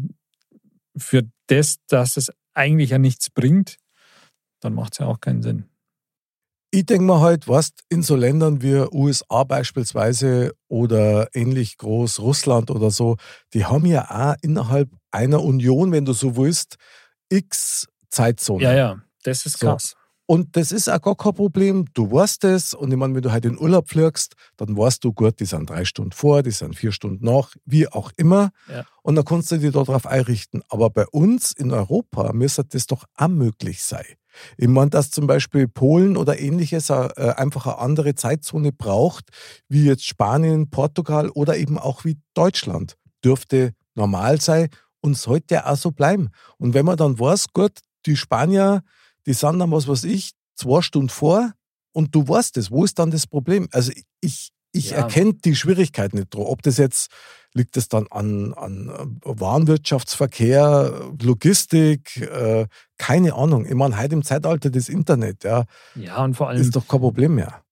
für 0.97 1.23
das, 1.47 1.79
dass 1.89 2.17
es 2.17 2.31
eigentlich 2.55 2.91
ja 2.91 2.99
nichts 2.99 3.31
bringt, 3.31 3.77
dann 4.61 4.75
macht 4.75 4.93
es 4.95 4.99
ja 4.99 5.07
auch 5.07 5.21
keinen 5.21 5.43
Sinn. 5.43 5.65
Ich 6.71 6.85
denke 6.85 7.05
mir 7.05 7.21
halt, 7.21 7.49
was 7.49 7.71
in 7.89 8.03
so 8.03 8.15
Ländern 8.15 8.61
wie 8.61 8.85
USA 8.93 9.45
beispielsweise 9.45 10.53
oder 10.69 11.29
ähnlich 11.35 11.79
groß 11.79 12.21
Russland 12.21 12.71
oder 12.71 12.91
so, 12.91 13.17
die 13.55 13.65
haben 13.65 13.87
ja 13.87 14.05
auch 14.11 14.37
innerhalb 14.43 14.91
einer 15.11 15.43
Union, 15.43 15.93
wenn 15.93 16.05
du 16.05 16.13
so 16.13 16.37
willst, 16.37 16.77
x 17.31 17.87
Zeitzonen. 18.11 18.63
Ja, 18.63 18.75
ja, 18.75 19.03
das 19.23 19.47
ist 19.47 19.61
krass. 19.61 19.91
So. 19.91 19.99
Und 20.31 20.57
das 20.57 20.73
ist 20.73 20.91
auch 20.91 21.01
gar 21.01 21.17
kein 21.17 21.33
Problem. 21.33 21.87
Du 21.95 22.13
weißt 22.13 22.45
es. 22.45 22.75
Und 22.75 22.91
ich 22.91 22.99
meine, 22.99 23.15
wenn 23.15 23.23
du 23.23 23.33
halt 23.33 23.47
in 23.47 23.59
Urlaub 23.59 23.89
fliegst, 23.89 24.35
dann 24.59 24.77
weißt 24.77 25.03
du, 25.03 25.15
gut, 25.15 25.41
die 25.41 25.47
sind 25.47 25.71
drei 25.71 25.87
Stunden 25.87 26.13
vor, 26.13 26.43
die 26.43 26.51
sind 26.51 26.77
vier 26.77 26.93
Stunden 26.93 27.25
nach, 27.25 27.55
wie 27.65 27.89
auch 27.89 28.13
immer. 28.19 28.51
Ja. 28.71 28.85
Und 29.03 29.17
dann 29.17 29.25
kannst 29.25 29.51
du 29.53 29.57
dich 29.57 29.73
darauf 29.73 30.07
einrichten. 30.07 30.63
Aber 30.69 30.91
bei 30.91 31.07
uns 31.07 31.53
in 31.53 31.73
Europa 31.73 32.35
müsste 32.35 32.63
das 32.65 32.87
doch 32.87 33.05
auch 33.17 33.29
möglich 33.29 33.83
sein. 33.83 34.05
Ich 34.57 34.69
meine, 34.69 34.91
dass 34.91 35.11
zum 35.11 35.27
Beispiel 35.27 35.69
Polen 35.69 36.17
oder 36.17 36.39
ähnliches 36.39 36.91
äh, 36.91 37.09
einfach 37.37 37.67
eine 37.67 37.79
andere 37.79 38.15
Zeitzone 38.15 38.73
braucht, 38.73 39.31
wie 39.69 39.85
jetzt 39.85 40.05
Spanien, 40.05 40.71
Portugal 40.71 41.29
oder 41.31 41.57
eben 41.57 41.79
auch 41.79 42.05
wie 42.05 42.19
Deutschland. 42.35 42.97
Dürfte 43.25 43.73
normal 43.95 44.41
sein 44.41 44.69
und 45.01 45.17
sollte 45.17 45.55
ja 45.55 45.67
auch 45.67 45.77
so 45.77 45.91
bleiben. 45.91 46.31
Und 46.59 46.75
wenn 46.75 46.85
man 46.85 46.97
dann 46.97 47.19
weiß, 47.19 47.47
gut, 47.53 47.79
die 48.07 48.17
Spanier, 48.17 48.83
die 49.27 49.33
sind 49.33 49.59
dann, 49.59 49.71
was 49.71 49.89
weiß 49.89 50.05
ich, 50.05 50.33
zwei 50.55 50.83
Stunden 50.83 51.09
vor 51.09 51.53
und 51.93 52.15
du 52.15 52.27
weißt 52.27 52.57
es, 52.57 52.71
wo 52.71 52.85
ist 52.85 52.99
dann 52.99 53.11
das 53.11 53.27
Problem? 53.27 53.69
Also 53.73 53.93
ich, 54.21 54.51
ich 54.73 54.91
ja. 54.91 54.99
erkenne 54.99 55.35
die 55.35 55.57
Schwierigkeit 55.57 56.15
nicht 56.15 56.35
drauf. 56.35 56.49
Ob 56.49 56.63
das 56.63 56.77
jetzt 56.79 57.11
liegt 57.55 57.77
es 57.77 57.89
dann 57.89 58.07
an, 58.11 58.55
an 58.55 58.89
äh, 58.89 59.41
Warenwirtschaftsverkehr, 59.41 61.11
Logistik, 61.23 62.17
äh, 62.17 62.67
keine 62.99 63.35
Ahnung. 63.35 63.67
Ich 63.67 63.75
meine, 63.75 63.99
heute 63.99 64.15
im 64.15 64.23
Zeitalter 64.23 64.71
des 64.71 64.89
Internet, 64.89 65.45
ja, 65.45 65.65
ja 65.95 66.23
und 66.25 66.35
vor 66.35 66.49
allem 66.49 66.61
ist 66.61 66.77
doch 66.77 66.87
kein 66.87 67.01
Problem 67.01 67.35
mehr. 67.35 67.63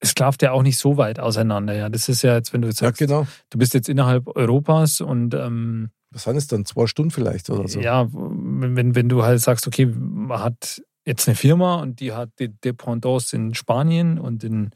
Es 0.00 0.14
klafft 0.14 0.42
ja 0.42 0.52
auch 0.52 0.62
nicht 0.62 0.78
so 0.78 0.96
weit 0.96 1.18
auseinander. 1.18 1.74
Ja, 1.74 1.88
das 1.88 2.08
ist 2.08 2.22
ja 2.22 2.36
jetzt, 2.36 2.52
wenn 2.52 2.62
du 2.62 2.68
jetzt 2.68 2.78
sagst, 2.78 3.00
ja, 3.00 3.06
genau. 3.06 3.26
du 3.50 3.58
bist 3.58 3.74
jetzt 3.74 3.88
innerhalb 3.88 4.28
Europas 4.28 5.00
und 5.00 5.34
ähm, 5.34 5.90
was 6.10 6.24
sind 6.24 6.36
es 6.36 6.46
dann? 6.46 6.64
Zwei 6.64 6.86
Stunden 6.86 7.10
vielleicht 7.10 7.50
oder 7.50 7.68
so? 7.68 7.80
Ja, 7.80 8.08
wenn, 8.12 8.94
wenn 8.94 9.08
du 9.08 9.24
halt 9.24 9.40
sagst, 9.40 9.66
okay, 9.66 9.86
man 9.86 10.42
hat 10.42 10.82
jetzt 11.04 11.28
eine 11.28 11.34
Firma 11.34 11.76
und 11.76 12.00
die 12.00 12.12
hat 12.12 12.30
die 12.38 12.48
Dependance 12.48 13.34
in 13.34 13.54
Spanien 13.54 14.18
und 14.18 14.44
in 14.44 14.70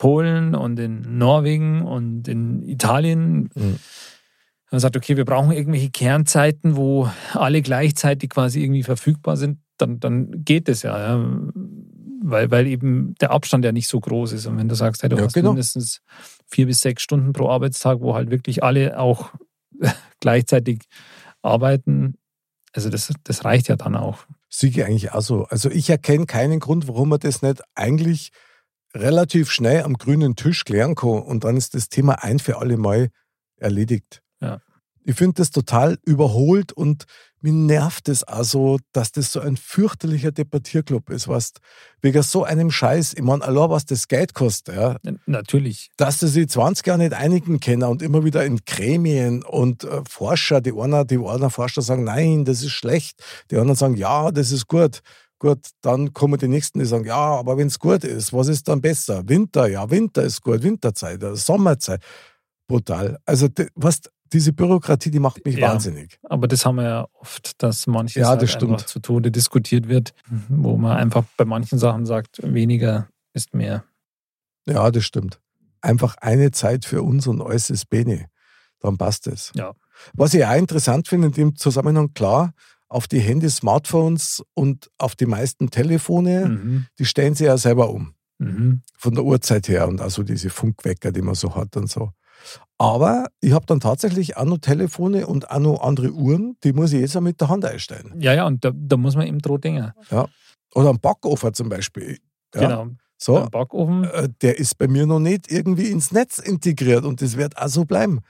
Polen 0.00 0.54
und 0.54 0.80
in 0.80 1.18
Norwegen 1.18 1.82
und 1.82 2.26
in 2.26 2.62
Italien. 2.62 3.50
Mhm. 3.54 3.78
Man 4.70 4.80
sagt, 4.80 4.96
okay, 4.96 5.16
wir 5.18 5.26
brauchen 5.26 5.52
irgendwelche 5.52 5.90
Kernzeiten, 5.90 6.74
wo 6.74 7.10
alle 7.34 7.60
gleichzeitig 7.60 8.30
quasi 8.30 8.62
irgendwie 8.62 8.82
verfügbar 8.82 9.36
sind, 9.36 9.58
dann, 9.76 10.00
dann 10.00 10.42
geht 10.42 10.68
es 10.68 10.82
ja, 10.82 10.98
ja. 10.98 11.30
Weil, 12.22 12.50
weil 12.50 12.66
eben 12.66 13.14
der 13.20 13.30
Abstand 13.30 13.64
ja 13.64 13.72
nicht 13.72 13.88
so 13.88 14.00
groß 14.00 14.32
ist. 14.32 14.46
Und 14.46 14.56
wenn 14.56 14.68
du 14.68 14.74
sagst, 14.74 15.02
hey, 15.02 15.10
du 15.10 15.16
ja, 15.16 15.24
hast 15.24 15.34
genau. 15.34 15.50
mindestens 15.50 16.00
vier 16.46 16.66
bis 16.66 16.80
sechs 16.80 17.02
Stunden 17.02 17.32
pro 17.32 17.48
Arbeitstag, 17.48 18.00
wo 18.00 18.14
halt 18.14 18.30
wirklich 18.30 18.62
alle 18.62 18.98
auch 18.98 19.32
gleichzeitig 20.20 20.84
arbeiten, 21.42 22.14
also 22.72 22.88
das, 22.88 23.12
das 23.24 23.44
reicht 23.44 23.68
ja 23.68 23.76
dann 23.76 23.96
auch. 23.96 24.24
Siege 24.48 24.86
eigentlich 24.86 25.12
auch 25.12 25.22
so. 25.22 25.44
Also 25.44 25.70
ich 25.70 25.90
erkenne 25.90 26.24
keinen 26.24 26.58
Grund, 26.58 26.88
warum 26.88 27.10
man 27.10 27.20
das 27.20 27.42
nicht 27.42 27.62
eigentlich 27.74 28.32
relativ 28.94 29.50
schnell 29.50 29.82
am 29.82 29.94
grünen 29.94 30.36
Tisch 30.36 30.64
klären 30.64 30.94
kann 30.94 31.22
und 31.22 31.44
dann 31.44 31.56
ist 31.56 31.74
das 31.74 31.88
Thema 31.88 32.22
ein 32.22 32.38
für 32.38 32.58
alle 32.58 32.76
Mal 32.76 33.10
erledigt. 33.56 34.22
Ja. 34.40 34.60
Ich 35.02 35.16
finde 35.16 35.34
das 35.36 35.50
total 35.50 35.98
überholt 36.04 36.72
und 36.72 37.06
mir 37.40 37.52
nervt 37.52 38.08
es 38.08 38.26
auch 38.28 38.44
so, 38.44 38.78
dass 38.92 39.12
das 39.12 39.32
so 39.32 39.40
ein 39.40 39.56
fürchterlicher 39.56 40.30
Debattierclub 40.30 41.08
ist, 41.08 41.26
was 41.26 41.52
wegen 42.02 42.22
so 42.22 42.44
einem 42.44 42.70
Scheiß, 42.70 43.14
ich 43.14 43.22
meine, 43.22 43.42
allein 43.42 43.70
was 43.70 43.86
das 43.86 44.08
Geld 44.08 44.34
kostet, 44.34 44.76
ja. 44.76 44.96
Natürlich. 45.26 45.90
Dass 45.96 46.20
sie 46.20 46.28
sich 46.28 46.48
20 46.48 46.86
Jahre 46.86 46.98
nicht 46.98 47.14
einigen 47.14 47.60
können 47.60 47.84
und 47.84 48.02
immer 48.02 48.24
wieder 48.24 48.44
in 48.44 48.58
Gremien 48.66 49.42
und 49.42 49.84
äh, 49.84 50.02
Forscher, 50.06 50.60
die 50.60 50.72
einer, 50.78 51.06
die 51.06 51.18
einer 51.18 51.50
Forscher 51.50 51.80
sagen, 51.80 52.04
nein, 52.04 52.44
das 52.44 52.62
ist 52.62 52.72
schlecht, 52.72 53.22
die 53.50 53.56
anderen 53.56 53.76
sagen, 53.76 53.96
ja, 53.96 54.30
das 54.30 54.52
ist 54.52 54.66
gut. 54.66 55.00
Gut, 55.40 55.70
dann 55.80 56.12
kommen 56.12 56.38
die 56.38 56.48
Nächsten, 56.48 56.80
die 56.80 56.84
sagen, 56.84 57.06
ja, 57.06 57.16
aber 57.16 57.56
wenn 57.56 57.68
es 57.68 57.78
gut 57.78 58.04
ist, 58.04 58.34
was 58.34 58.48
ist 58.48 58.68
dann 58.68 58.82
besser? 58.82 59.26
Winter, 59.26 59.66
ja, 59.68 59.90
Winter 59.90 60.22
ist 60.22 60.42
gut, 60.42 60.62
Winterzeit, 60.62 61.18
Sommerzeit. 61.32 62.02
Brutal. 62.68 63.18
Also, 63.24 63.48
was, 63.74 64.02
diese 64.32 64.52
Bürokratie, 64.52 65.10
die 65.10 65.18
macht 65.18 65.42
mich 65.46 65.56
ja, 65.56 65.70
wahnsinnig. 65.70 66.18
Aber 66.24 66.46
das 66.46 66.66
haben 66.66 66.76
wir 66.76 66.84
ja 66.84 67.08
oft, 67.14 67.60
dass 67.62 67.86
manches 67.86 68.16
ja, 68.16 68.36
das 68.36 68.54
halt 68.54 68.80
zu 68.80 69.00
Tode 69.00 69.30
diskutiert 69.30 69.88
wird, 69.88 70.12
wo 70.48 70.76
man 70.76 70.98
einfach 70.98 71.24
bei 71.38 71.46
manchen 71.46 71.78
Sachen 71.78 72.04
sagt, 72.04 72.40
weniger 72.42 73.08
ist 73.32 73.54
mehr. 73.54 73.84
Ja, 74.66 74.90
das 74.90 75.04
stimmt. 75.04 75.40
Einfach 75.80 76.16
eine 76.20 76.50
Zeit 76.50 76.84
für 76.84 77.02
uns 77.02 77.26
und 77.26 77.40
alles 77.40 77.70
ist 77.70 77.88
Bene. 77.88 78.26
Dann 78.80 78.98
passt 78.98 79.26
es. 79.26 79.52
Ja. 79.54 79.72
Was 80.12 80.34
ich 80.34 80.44
auch 80.44 80.54
interessant 80.54 81.08
finde 81.08 81.28
in 81.28 81.32
dem 81.32 81.56
Zusammenhang, 81.56 82.12
klar, 82.12 82.52
auf 82.90 83.08
die 83.08 83.20
Handys, 83.20 83.56
Smartphones 83.56 84.42
und 84.54 84.90
auf 84.98 85.14
die 85.14 85.26
meisten 85.26 85.70
Telefone, 85.70 86.46
mhm. 86.46 86.86
die 86.98 87.06
stellen 87.06 87.34
sie 87.34 87.44
ja 87.44 87.56
selber 87.56 87.88
um. 87.90 88.14
Mhm. 88.38 88.82
Von 88.98 89.14
der 89.14 89.24
Uhrzeit 89.24 89.68
her 89.68 89.88
und 89.88 90.00
also 90.00 90.22
diese 90.22 90.50
Funkwecker, 90.50 91.12
die 91.12 91.22
man 91.22 91.34
so 91.34 91.54
hat 91.54 91.76
und 91.76 91.88
so. 91.88 92.10
Aber 92.78 93.26
ich 93.40 93.52
habe 93.52 93.66
dann 93.66 93.80
tatsächlich 93.80 94.36
auch 94.36 94.46
noch 94.46 94.58
Telefone 94.58 95.26
und 95.26 95.50
auch 95.50 95.58
noch 95.58 95.82
andere 95.82 96.10
Uhren, 96.10 96.56
die 96.64 96.72
muss 96.72 96.92
ich 96.92 97.00
jetzt 97.00 97.16
auch 97.16 97.20
mit 97.20 97.40
der 97.40 97.48
Hand 97.48 97.64
einstellen. 97.64 98.14
Ja, 98.18 98.34
ja, 98.34 98.46
und 98.46 98.64
da, 98.64 98.72
da 98.74 98.96
muss 98.96 99.14
man 99.14 99.26
eben 99.26 99.38
droh 99.38 99.58
Dinge. 99.58 99.94
Ja. 100.10 100.26
Oder 100.74 100.90
ein 100.90 100.98
Backofen 100.98 101.54
zum 101.54 101.68
Beispiel. 101.68 102.18
Ja. 102.54 102.60
Genau. 102.60 102.86
So, 103.18 103.46
Backofen. 103.50 104.04
äh, 104.04 104.30
der 104.40 104.58
ist 104.58 104.78
bei 104.78 104.88
mir 104.88 105.06
noch 105.06 105.20
nicht 105.20 105.52
irgendwie 105.52 105.88
ins 105.88 106.10
Netz 106.10 106.38
integriert 106.38 107.04
und 107.04 107.20
das 107.20 107.36
wird 107.36 107.58
auch 107.58 107.68
so 107.68 107.84
bleiben. 107.84 108.20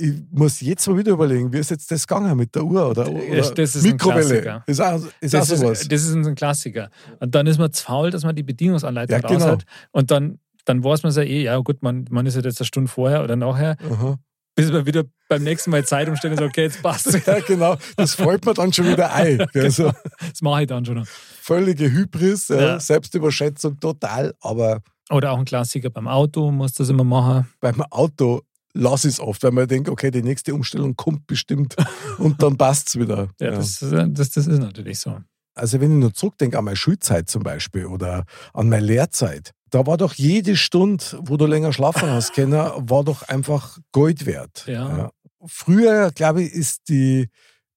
Ich 0.00 0.14
muss 0.30 0.60
jetzt 0.60 0.86
mal 0.88 0.96
wieder 0.96 1.12
überlegen, 1.12 1.52
wie 1.52 1.58
ist 1.58 1.70
jetzt 1.70 1.90
das 1.90 2.06
gegangen 2.06 2.36
mit 2.36 2.54
der 2.54 2.64
Uhr 2.64 2.88
oder, 2.90 3.08
oder 3.10 3.36
Das 3.54 3.74
ist 3.76 3.84
ein 3.84 3.92
Mikrowelle. 3.92 4.40
Klassiker. 4.42 4.64
Ist 4.66 4.80
auch, 4.80 5.00
ist 5.20 5.34
Das 5.34 5.52
auch 5.52 5.56
sowas. 5.56 5.82
ist, 5.82 5.92
das 5.92 6.02
ist 6.04 6.14
ein 6.14 6.34
Klassiker. 6.34 6.90
Und 7.20 7.34
dann 7.34 7.46
ist 7.46 7.58
man 7.58 7.72
zu 7.72 7.84
faul, 7.84 8.10
dass 8.10 8.24
man 8.24 8.34
die 8.34 8.42
Bedienungsanleitung 8.42 9.20
Ja, 9.20 9.28
raus 9.28 9.32
genau. 9.38 9.46
hat. 9.52 9.64
Und 9.92 10.10
dann, 10.10 10.38
dann 10.64 10.82
weiß 10.82 11.02
man 11.02 11.12
so 11.12 11.20
eh, 11.20 11.42
ja 11.42 11.56
gut, 11.58 11.82
man, 11.82 12.06
man 12.10 12.24
ist 12.26 12.34
halt 12.36 12.44
jetzt 12.46 12.60
eine 12.60 12.66
Stunde 12.66 12.90
vorher 12.90 13.22
oder 13.24 13.36
nachher, 13.36 13.76
Aha. 13.90 14.18
bis 14.54 14.70
man 14.72 14.86
wieder 14.86 15.04
beim 15.28 15.42
nächsten 15.42 15.70
Mal 15.70 15.84
Zeit 15.84 16.08
umstellt 16.08 16.32
und 16.32 16.38
sagt, 16.38 16.50
okay, 16.50 16.62
jetzt 16.62 16.82
passt 16.82 17.12
Ja, 17.26 17.40
genau. 17.40 17.76
Das 17.96 18.14
fällt 18.14 18.44
mir 18.46 18.54
dann 18.54 18.72
schon 18.72 18.86
wieder 18.88 19.12
ein. 19.12 19.44
Also 19.54 19.92
Das 20.20 20.40
mache 20.42 20.62
ich 20.62 20.66
dann 20.68 20.84
schon 20.84 20.96
noch. 20.96 21.06
völlige 21.06 21.90
Hybris, 21.90 22.48
ja, 22.48 22.60
Ja. 22.60 22.80
Selbstüberschätzung 22.80 23.78
total, 23.80 24.34
aber 24.40 24.80
Oder 25.10 25.32
auch 25.32 25.38
ein 25.38 25.44
Klassiker 25.44 25.90
beim 25.90 26.08
Auto, 26.08 26.50
muss 26.50 26.72
das 26.74 26.88
immer 26.88 27.04
machen. 27.04 27.48
beim 27.60 27.82
Auto 27.90 28.42
lasse 28.74 29.08
ich 29.08 29.14
es 29.14 29.20
oft, 29.20 29.42
weil 29.42 29.52
man 29.52 29.68
denkt, 29.68 29.88
okay, 29.88 30.10
die 30.10 30.22
nächste 30.22 30.54
Umstellung 30.54 30.96
kommt 30.96 31.26
bestimmt 31.26 31.76
und 32.18 32.42
dann 32.42 32.56
passt 32.56 32.88
es 32.88 32.98
wieder. 32.98 33.28
Ja, 33.40 33.50
Ja. 33.50 33.56
Das, 33.56 33.78
das, 33.80 34.30
das 34.30 34.46
ist 34.46 34.58
natürlich 34.58 34.98
so. 34.98 35.18
Also 35.54 35.80
wenn 35.80 35.92
ich 35.92 35.98
nur 35.98 36.14
zurückdenke 36.14 36.58
an 36.58 36.64
meine 36.64 36.76
Schulzeit 36.76 37.28
zum 37.28 37.42
Beispiel 37.42 37.86
oder 37.86 38.24
an 38.54 38.68
meine 38.68 38.86
Lehrzeit, 38.86 39.52
da 39.70 39.86
war 39.86 39.96
doch 39.96 40.14
jede 40.14 40.56
Stunde, 40.56 41.04
wo 41.20 41.36
du 41.36 41.46
länger 41.46 41.72
schlafen 41.72 42.08
hast 42.08 42.32
können, 42.34 42.52
war 42.52 43.04
doch 43.04 43.22
einfach 43.22 43.78
Gold 43.92 44.26
wert. 44.26 44.64
Ja. 44.66 45.10
Früher, 45.46 46.10
glaube 46.12 46.42
ich, 46.42 46.52
ist 46.52 46.88
die, 46.88 47.28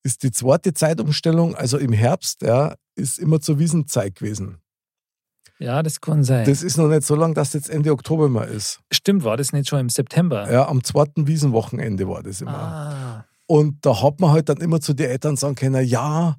ist 0.04 0.24
die 0.24 0.32
zweite 0.32 0.74
Zeitumstellung, 0.74 1.56
also 1.56 1.78
im 1.78 1.94
Herbst, 1.94 2.42
ja, 2.42 2.76
ist 2.96 3.20
immer 3.20 3.42
zur 3.42 3.60
Wiesenzeit 3.60 4.16
gewesen. 4.16 4.58
Ja, 5.64 5.82
das 5.82 6.02
kann 6.02 6.24
sein. 6.24 6.46
Das 6.46 6.62
ist 6.62 6.78
noch 6.78 6.90
nicht 6.90 7.04
so 7.04 7.16
lang, 7.16 7.34
dass 7.34 7.54
jetzt 7.54 7.70
Ende 7.70 7.92
Oktober 7.94 8.28
mal 8.28 8.44
ist. 8.44 8.82
Stimmt, 8.92 9.24
war 9.24 9.38
das 9.38 9.54
nicht 9.54 9.70
schon 9.70 9.80
im 9.80 9.90
September? 9.90 10.52
Ja, 10.52 10.68
am 10.68 10.84
zweiten 10.84 11.26
Wiesenwochenende 11.28 12.08
war 12.10 12.22
das 12.22 12.42
immer. 12.42 12.52
Ah, 12.58 13.26
Und 13.46 13.86
da 13.86 14.02
hat 14.04 14.20
man 14.20 14.32
halt 14.32 14.50
dann 14.50 14.58
immer 14.58 14.82
zu 14.82 14.94
den 14.94 15.10
Eltern 15.10 15.38
sagen 15.38 15.56
können, 15.56 15.86
ja, 15.86 16.36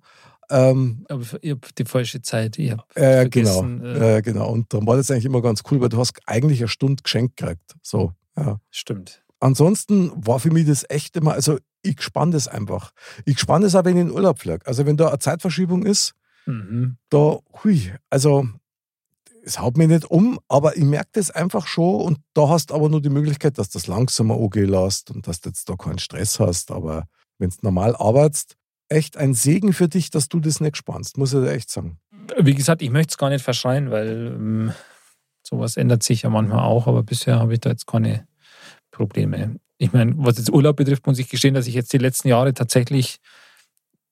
ähm, 0.51 1.07
aber 1.09 1.23
ich 1.41 1.51
habe 1.53 1.61
die 1.79 1.85
falsche 1.87 2.21
Zeit. 2.21 2.59
Ich 2.59 2.71
hab 2.73 2.85
äh, 2.97 3.27
genau, 3.31 3.65
äh, 3.65 4.19
äh, 4.19 4.23
genau. 4.23 4.51
Und 4.51 4.75
dann 4.75 4.87
war 4.87 4.97
das 4.97 5.11
eigentlich 5.11 5.25
immer 5.25 5.41
ganz 5.41 5.63
cool, 5.71 5.81
weil 5.81 5.89
du 5.89 5.97
hast 5.99 6.21
eigentlich 6.27 6.61
eine 6.61 6.69
Stunde 6.69 7.03
geschenkt 7.03 7.39
gekriegt. 7.39 7.75
So, 7.83 8.13
ja. 8.37 8.61
Stimmt. 8.71 9.23
Ansonsten 9.41 10.13
war 10.15 10.39
für 10.39 10.51
mich 10.51 10.67
das 10.67 10.85
echt 10.91 11.17
immer, 11.17 11.33
also 11.33 11.59
ich 11.83 12.03
spann 12.03 12.31
das 12.31 12.47
einfach. 12.47 12.91
Ich 13.25 13.39
spann 13.41 13.63
das 13.63 13.75
auch, 13.75 13.85
wenn 13.87 13.97
ich 13.97 14.03
in 14.03 14.09
den 14.09 14.15
Urlaub 14.15 14.39
fliege. 14.39 14.67
Also 14.67 14.85
wenn 14.85 14.99
da 14.99 15.09
eine 15.09 15.19
Zeitverschiebung 15.19 15.87
ist, 15.87 16.13
Mhm. 16.47 16.99
da, 17.09 17.39
hui, 17.63 17.91
also 18.11 18.47
es 19.45 19.61
haut 19.61 19.77
mich 19.77 19.89
nicht 19.89 20.11
um, 20.11 20.39
aber 20.49 20.77
ich 20.77 20.85
merke 20.85 21.11
das 21.13 21.31
einfach 21.31 21.67
schon 21.67 22.01
und 22.01 22.19
da 22.35 22.49
hast 22.49 22.73
aber 22.73 22.89
nur 22.89 23.03
die 23.03 23.11
Möglichkeit, 23.11 23.59
dass 23.59 23.71
du 23.71 23.79
das 23.79 23.87
langsamer 23.87 24.37
angehen 24.37 24.71
lässt 24.71 25.11
und 25.11 25.27
dass 25.27 25.41
du 25.41 25.51
jetzt 25.51 25.69
da 25.69 25.77
keinen 25.77 25.99
Stress 25.99 26.41
hast. 26.41 26.71
Aber 26.71 27.07
wenn 27.39 27.51
du 27.51 27.57
normal 27.63 27.95
arbeitest, 27.97 28.57
echt 28.89 29.17
ein 29.17 29.35
Segen 29.35 29.73
für 29.73 29.89
dich, 29.89 30.11
dass 30.11 30.29
du 30.29 30.41
das 30.41 30.61
nicht 30.61 30.77
spannst, 30.77 31.19
muss 31.19 31.33
ich 31.33 31.41
dir 31.41 31.53
echt 31.53 31.71
sagen. 31.71 31.99
Wie 32.39 32.55
gesagt, 32.55 32.83
ich 32.83 32.91
möchte 32.91 33.13
es 33.13 33.19
gar 33.19 33.31
nicht 33.31 33.45
verschreien, 33.45 33.91
weil 33.91 34.35
ähm, 34.35 34.73
sowas 35.47 35.77
ändert 35.77 36.03
sich 36.03 36.23
ja 36.23 36.31
manchmal 36.31 36.65
auch, 36.65 36.87
aber 36.87 37.03
bisher 37.03 37.39
habe 37.39 37.55
ich 37.55 37.61
da 37.61 37.71
jetzt 37.71 37.87
keine 37.87 38.27
Probleme. 38.91 39.57
Ich 39.77 39.93
meine, 39.93 40.15
was 40.17 40.39
jetzt 40.39 40.51
Urlaub 40.51 40.77
betrifft, 40.77 41.07
muss 41.07 41.19
ich 41.19 41.29
gestehen, 41.29 41.55
dass 41.55 41.67
ich 41.67 41.75
jetzt 41.75 41.93
die 41.93 41.99
letzten 41.99 42.29
Jahre 42.29 42.55
tatsächlich 42.55 43.19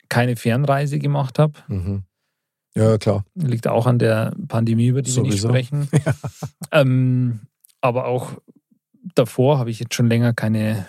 keine 0.09 0.37
Fernreise 0.37 0.99
gemacht 0.99 1.39
habe. 1.39 1.55
Mhm. 1.69 2.05
Ja, 2.75 2.97
klar. 2.99 3.25
Liegt 3.35 3.67
auch 3.69 3.87
an 3.87 3.99
der 3.99 4.35
Pandemie, 4.49 4.87
über 4.87 5.03
die 5.03 5.15
wir 5.15 5.23
nicht 5.23 5.33
Sowieso. 5.41 5.49
sprechen. 5.49 5.89
ähm, 6.73 7.41
aber 7.81 8.07
auch 8.07 8.33
davor 9.15 9.59
habe 9.59 9.71
ich 9.71 9.81
jetzt 9.81 9.95
schon 9.95 10.09
länger 10.09 10.33
keine 10.33 10.87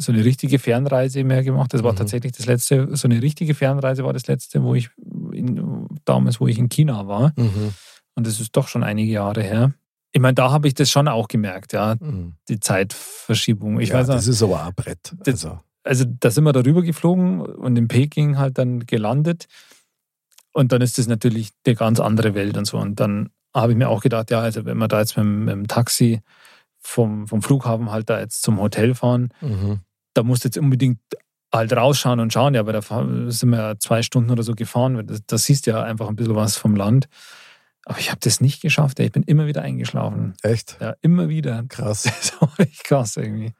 so 0.00 0.12
eine 0.12 0.24
richtige 0.24 0.60
Fernreise 0.60 1.24
mehr 1.24 1.42
gemacht. 1.42 1.74
Das 1.74 1.82
war 1.82 1.92
Mhm. 1.92 1.96
tatsächlich 1.96 2.32
das 2.32 2.46
letzte, 2.46 2.94
so 2.96 3.08
eine 3.08 3.20
richtige 3.20 3.54
Fernreise 3.54 4.04
war 4.04 4.12
das 4.12 4.28
letzte, 4.28 4.62
wo 4.62 4.74
ich 4.76 4.90
in, 5.32 5.88
damals, 6.04 6.40
wo 6.40 6.46
ich 6.46 6.56
in 6.58 6.68
China 6.68 7.08
war. 7.08 7.32
Mhm. 7.36 7.72
Und 8.14 8.26
das 8.26 8.38
ist 8.38 8.56
doch 8.56 8.68
schon 8.68 8.84
einige 8.84 9.10
Jahre 9.10 9.42
her. 9.42 9.72
Ich 10.12 10.20
meine, 10.20 10.34
da 10.34 10.50
habe 10.52 10.68
ich 10.68 10.74
das 10.74 10.88
schon 10.90 11.08
auch 11.08 11.26
gemerkt, 11.26 11.72
ja, 11.72 11.96
Mhm. 11.98 12.34
die 12.48 12.60
Zeitverschiebung. 12.60 13.80
Ich 13.80 13.88
ja, 13.88 13.96
weiß 13.96 14.06
das 14.06 14.26
noch, 14.26 14.32
ist 14.32 14.42
aber 14.42 14.62
auch 14.62 14.66
ein 14.68 14.74
Brett. 14.74 15.14
Das- 15.24 15.44
Also, 15.44 15.58
also 15.82 16.04
da 16.20 16.30
sind 16.30 16.44
wir 16.44 16.52
darüber 16.52 16.82
geflogen 16.82 17.40
und 17.40 17.76
in 17.76 17.88
Peking 17.88 18.38
halt 18.38 18.56
dann 18.58 18.86
gelandet. 18.86 19.46
Und 20.58 20.72
dann 20.72 20.82
ist 20.82 20.98
das 20.98 21.06
natürlich 21.06 21.50
eine 21.64 21.74
ganz 21.76 22.00
andere 22.00 22.34
Welt 22.34 22.56
und 22.56 22.64
so. 22.66 22.78
Und 22.78 22.98
dann 23.00 23.30
habe 23.54 23.72
ich 23.72 23.78
mir 23.78 23.88
auch 23.88 24.00
gedacht, 24.00 24.30
ja, 24.30 24.40
also 24.40 24.64
wenn 24.64 24.76
wir 24.78 24.88
da 24.88 24.98
jetzt 25.00 25.16
mit, 25.16 25.24
dem- 25.24 25.44
mit 25.44 25.52
dem 25.54 25.66
Taxi 25.68 26.20
vom, 26.80 27.28
vom 27.28 27.42
Flughafen 27.42 27.90
halt 27.90 28.10
da 28.10 28.18
jetzt 28.20 28.42
zum 28.42 28.60
Hotel 28.60 28.94
fahren, 28.94 29.28
mhm. 29.40 29.80
da 30.14 30.22
musst 30.22 30.44
du 30.44 30.48
jetzt 30.48 30.58
unbedingt 30.58 30.98
halt 31.54 31.72
rausschauen 31.72 32.20
und 32.20 32.32
schauen, 32.32 32.54
ja, 32.54 32.60
aber 32.60 32.72
da 32.72 32.82
sind 33.30 33.50
wir 33.50 33.58
ja 33.58 33.78
zwei 33.78 34.02
Stunden 34.02 34.30
oder 34.30 34.42
so 34.42 34.54
gefahren. 34.54 35.06
Da, 35.06 35.16
da 35.26 35.38
siehst 35.38 35.66
ja 35.66 35.82
einfach 35.82 36.08
ein 36.08 36.16
bisschen 36.16 36.34
was 36.34 36.56
vom 36.56 36.74
Land. 36.76 37.08
Aber 37.86 37.98
ich 38.00 38.10
habe 38.10 38.20
das 38.20 38.40
nicht 38.40 38.60
geschafft. 38.60 38.98
Ich 39.00 39.12
bin 39.12 39.22
immer 39.22 39.46
wieder 39.46 39.62
eingeschlafen. 39.62 40.34
echt 40.42 40.76
Ja, 40.80 40.94
immer 41.00 41.28
wieder. 41.28 41.62
krass. 41.68 42.02
Das 42.02 42.38
war 42.40 42.52
echt 42.58 42.84
krass 42.84 43.16
irgendwie. 43.16 43.52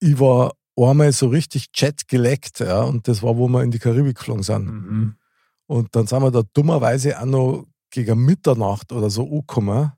ich 0.00 0.18
war 0.18 0.54
einmal 0.76 1.12
so 1.12 1.28
richtig 1.28 1.68
Jet 1.74 2.08
geleckt, 2.08 2.58
ja, 2.60 2.82
und 2.82 3.06
das 3.08 3.22
war, 3.22 3.36
wo 3.38 3.48
wir 3.48 3.62
in 3.62 3.70
die 3.70 3.78
Karibik 3.78 4.16
geflogen 4.18 4.42
sind. 4.42 4.66
Mhm. 4.66 5.14
Und 5.66 5.94
dann 5.94 6.06
sind 6.06 6.22
wir 6.22 6.30
da 6.30 6.42
dummerweise 6.52 7.20
auch 7.20 7.24
noch 7.24 7.66
gegen 7.90 8.24
Mitternacht 8.24 8.92
oder 8.92 9.10
so 9.10 9.24
angekommen 9.24 9.92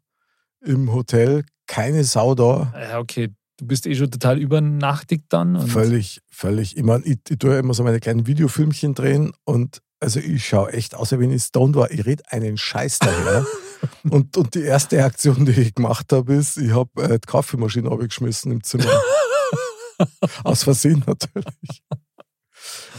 im 0.61 0.93
Hotel. 0.93 1.45
Keine 1.67 2.05
Sau 2.05 2.35
da. 2.35 2.73
Ja, 2.79 2.99
okay. 2.99 3.31
Du 3.59 3.67
bist 3.67 3.87
eh 3.87 3.95
schon 3.95 4.11
total 4.11 4.39
übernachtigt 4.39 5.25
dann. 5.31 5.57
Und 5.57 5.69
Völlig, 5.69 6.21
völlig. 6.31 6.77
Ich 6.77 6.83
meine, 6.83 7.05
ich, 7.05 7.19
ich 7.29 7.39
tue 7.39 7.55
ja 7.55 7.59
immer 7.59 7.73
so 7.73 7.83
meine 7.85 8.01
kleinen 8.01 8.27
Videofilmchen 8.27 8.95
drehen 8.95 9.33
und 9.45 9.81
also 9.99 10.21
ich 10.21 10.47
schaue 10.47 10.73
echt 10.73 10.95
aus, 10.95 11.13
wie 11.13 11.19
wenn 11.19 11.33
ich 11.33 11.43
stoned 11.43 11.75
war. 11.75 11.91
Ich 11.91 12.05
rede 12.05 12.23
einen 12.29 12.59
Scheiß 12.59 12.99
daher. 12.99 13.47
und, 14.11 14.37
und 14.37 14.55
die 14.55 14.63
erste 14.63 15.03
Aktion, 15.03 15.47
die 15.47 15.53
ich 15.53 15.75
gemacht 15.75 16.13
habe, 16.13 16.35
ist, 16.35 16.59
ich 16.59 16.73
habe 16.73 17.03
äh, 17.03 17.19
die 17.19 17.27
Kaffeemaschine 17.27 17.91
abgeschmissen 17.91 18.53
im 18.53 18.63
Zimmer. 18.63 18.85
Aus 20.45 20.65
Versehen 20.65 21.03
natürlich. 21.07 21.83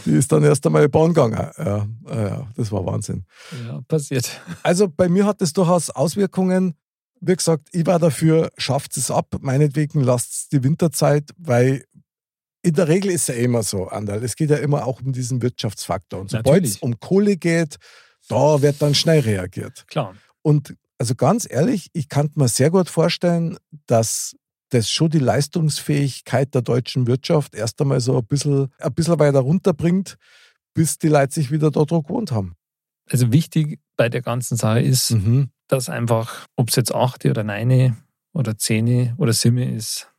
Die 0.08 0.16
ist 0.16 0.32
dann 0.32 0.42
erst 0.42 0.64
einmal 0.64 0.88
Bahn 0.88 1.12
gegangen. 1.12 1.50
Ja, 1.58 1.86
ja, 2.08 2.48
das 2.56 2.72
war 2.72 2.86
Wahnsinn. 2.86 3.26
ja, 3.66 3.80
passiert. 3.86 4.40
Also 4.62 4.88
bei 4.88 5.08
mir 5.08 5.26
hat 5.26 5.42
es 5.42 5.52
durchaus 5.52 5.90
Auswirkungen. 5.90 6.74
Wie 7.20 7.36
gesagt, 7.36 7.68
ich 7.72 7.84
war 7.84 7.98
dafür, 7.98 8.50
schafft 8.56 8.96
es 8.96 9.10
ab. 9.10 9.36
Meinetwegen 9.40 10.00
lasst 10.00 10.32
es 10.32 10.48
die 10.48 10.64
Winterzeit, 10.64 11.30
weil 11.36 11.84
in 12.62 12.72
der 12.72 12.88
Regel 12.88 13.10
ist 13.10 13.28
es 13.28 13.36
ja 13.36 13.42
immer 13.42 13.62
so, 13.62 13.88
Andal. 13.88 14.24
Es 14.24 14.34
geht 14.34 14.48
ja 14.48 14.56
immer 14.56 14.86
auch 14.86 15.02
um 15.02 15.12
diesen 15.12 15.42
Wirtschaftsfaktor. 15.42 16.20
Und 16.20 16.30
sobald 16.30 16.64
es 16.64 16.78
um 16.78 16.98
Kohle 16.98 17.36
geht, 17.36 17.76
da 18.28 18.62
wird 18.62 18.80
dann 18.80 18.94
schnell 18.94 19.20
reagiert. 19.20 19.86
Klar. 19.88 20.14
Und 20.40 20.74
also 20.96 21.14
ganz 21.14 21.46
ehrlich, 21.48 21.90
ich 21.92 22.08
kann 22.08 22.30
mir 22.34 22.48
sehr 22.48 22.70
gut 22.70 22.88
vorstellen, 22.88 23.58
dass 23.86 24.34
das 24.70 24.90
schon 24.90 25.10
die 25.10 25.18
Leistungsfähigkeit 25.18 26.54
der 26.54 26.62
deutschen 26.62 27.06
Wirtschaft 27.06 27.54
erst 27.54 27.80
einmal 27.80 28.00
so 28.00 28.18
ein 28.18 28.26
bisschen, 28.26 28.68
ein 28.78 28.94
bisschen 28.94 29.18
weiter 29.18 29.40
runterbringt, 29.40 30.16
bis 30.74 30.98
die 30.98 31.08
Leute 31.08 31.34
sich 31.34 31.50
wieder 31.50 31.70
dort 31.70 31.90
gewohnt 31.90 32.32
haben. 32.32 32.54
Also 33.10 33.32
wichtig 33.32 33.80
bei 33.96 34.08
der 34.08 34.22
ganzen 34.22 34.56
Sache 34.56 34.80
ist, 34.80 35.10
Mhm. 35.12 35.50
dass 35.68 35.88
einfach, 35.88 36.46
ob 36.56 36.68
es 36.68 36.76
jetzt 36.76 36.94
achte 36.94 37.30
oder 37.30 37.42
neine 37.44 37.96
oder 38.32 38.56
zehne 38.58 39.14
oder 39.18 39.32
simme 39.32 39.70
ist, 39.74 40.12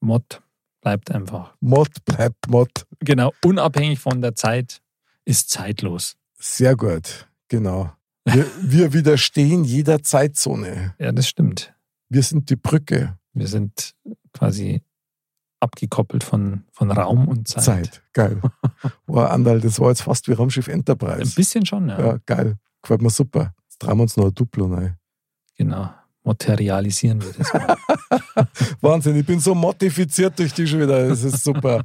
Mod 0.00 0.40
bleibt 0.80 1.10
einfach. 1.10 1.54
Mod 1.60 2.04
bleibt 2.04 2.48
Mod. 2.48 2.86
Genau, 3.00 3.32
unabhängig 3.44 3.98
von 3.98 4.22
der 4.22 4.34
Zeit 4.36 4.80
ist 5.24 5.50
zeitlos. 5.50 6.16
Sehr 6.38 6.76
gut, 6.76 7.28
genau. 7.48 7.92
Wir, 8.24 8.46
wir 8.62 8.92
widerstehen 8.92 9.64
jeder 9.64 10.02
Zeitzone. 10.02 10.94
Ja, 10.98 11.10
das 11.12 11.28
stimmt. 11.28 11.74
Wir 12.08 12.22
sind 12.22 12.48
die 12.50 12.56
Brücke. 12.56 13.17
Wir 13.38 13.48
sind 13.48 13.94
quasi 14.32 14.82
abgekoppelt 15.60 16.22
von, 16.24 16.64
von 16.72 16.90
Raum 16.90 17.26
und 17.28 17.48
Zeit. 17.48 17.64
Zeit. 17.64 18.02
Geil. 18.12 18.40
Wow, 19.06 19.30
Andal, 19.30 19.60
das 19.60 19.80
war 19.80 19.88
jetzt 19.88 20.02
fast 20.02 20.28
wie 20.28 20.32
Raumschiff 20.32 20.68
Ein 20.68 20.74
Enterprise. 20.80 21.34
bisschen 21.34 21.66
schon, 21.66 21.88
ja. 21.88 21.98
Ja, 22.00 22.18
geil. 22.26 22.56
Gefällt 22.82 23.02
mir 23.02 23.10
super. 23.10 23.54
Jetzt 23.64 23.78
drehen 23.78 23.96
wir 23.96 24.02
uns 24.02 24.16
noch 24.16 24.26
ein 24.26 24.34
Duplo 24.34 24.66
rein. 24.66 24.96
Genau. 25.56 25.90
Materialisieren 26.22 27.20
wir 27.22 27.32
das 27.32 27.52
mal. 27.52 27.76
Wahnsinn, 28.80 29.16
ich 29.16 29.26
bin 29.26 29.40
so 29.40 29.54
modifiziert 29.54 30.38
durch 30.38 30.52
dich 30.52 30.70
schon 30.70 30.80
wieder. 30.80 31.08
Das 31.08 31.24
ist 31.24 31.42
super. 31.42 31.84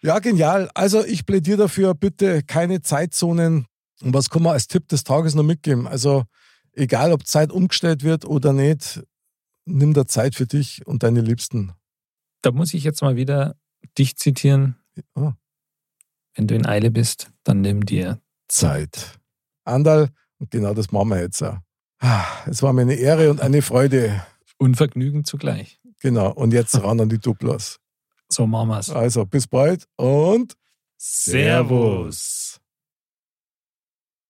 Ja, 0.00 0.18
genial. 0.18 0.68
Also 0.74 1.04
ich 1.04 1.26
plädiere 1.26 1.58
dafür, 1.58 1.94
bitte 1.94 2.42
keine 2.42 2.80
Zeitzonen. 2.82 3.66
Und 4.02 4.14
was 4.14 4.28
kann 4.30 4.42
man 4.42 4.54
als 4.54 4.66
Tipp 4.66 4.88
des 4.88 5.04
Tages 5.04 5.34
noch 5.34 5.42
mitgeben? 5.44 5.86
Also 5.86 6.24
egal, 6.72 7.12
ob 7.12 7.26
Zeit 7.26 7.52
umgestellt 7.52 8.02
wird 8.02 8.24
oder 8.24 8.52
nicht, 8.52 9.02
nimm 9.66 9.92
da 9.94 10.06
Zeit 10.06 10.34
für 10.34 10.46
dich 10.46 10.86
und 10.86 11.02
deine 11.02 11.20
Liebsten. 11.20 11.72
da 12.42 12.52
muss 12.52 12.72
ich 12.74 12.84
jetzt 12.84 13.02
mal 13.02 13.16
wieder 13.16 13.56
dich 13.98 14.16
zitieren. 14.16 14.76
Ah. 15.14 15.32
Wenn 16.34 16.46
du 16.46 16.54
in 16.54 16.64
Eile 16.66 16.90
bist, 16.90 17.30
dann 17.44 17.60
nimm 17.60 17.84
dir 17.84 18.20
Zeit. 18.48 19.18
Andal, 19.64 20.10
und 20.38 20.50
genau 20.50 20.72
das 20.74 20.92
machen 20.92 21.08
wir 21.08 21.20
jetzt 21.20 21.42
auch. 21.42 21.58
Ah, 21.98 22.24
Es 22.46 22.62
war 22.62 22.72
mir 22.72 22.82
eine 22.82 22.94
Ehre 22.94 23.30
und 23.30 23.40
eine 23.40 23.62
Freude. 23.62 24.24
Unvergnügen 24.58 25.24
zugleich. 25.24 25.80
Genau. 26.00 26.30
Und 26.32 26.52
jetzt 26.52 26.74
ran 26.82 27.00
an 27.00 27.08
die 27.08 27.18
Duplos. 27.18 27.78
So 28.28 28.46
machen 28.46 28.68
wir's. 28.68 28.90
Also 28.90 29.24
bis 29.26 29.46
bald 29.46 29.86
und 29.96 30.54
Servus. 30.98 32.60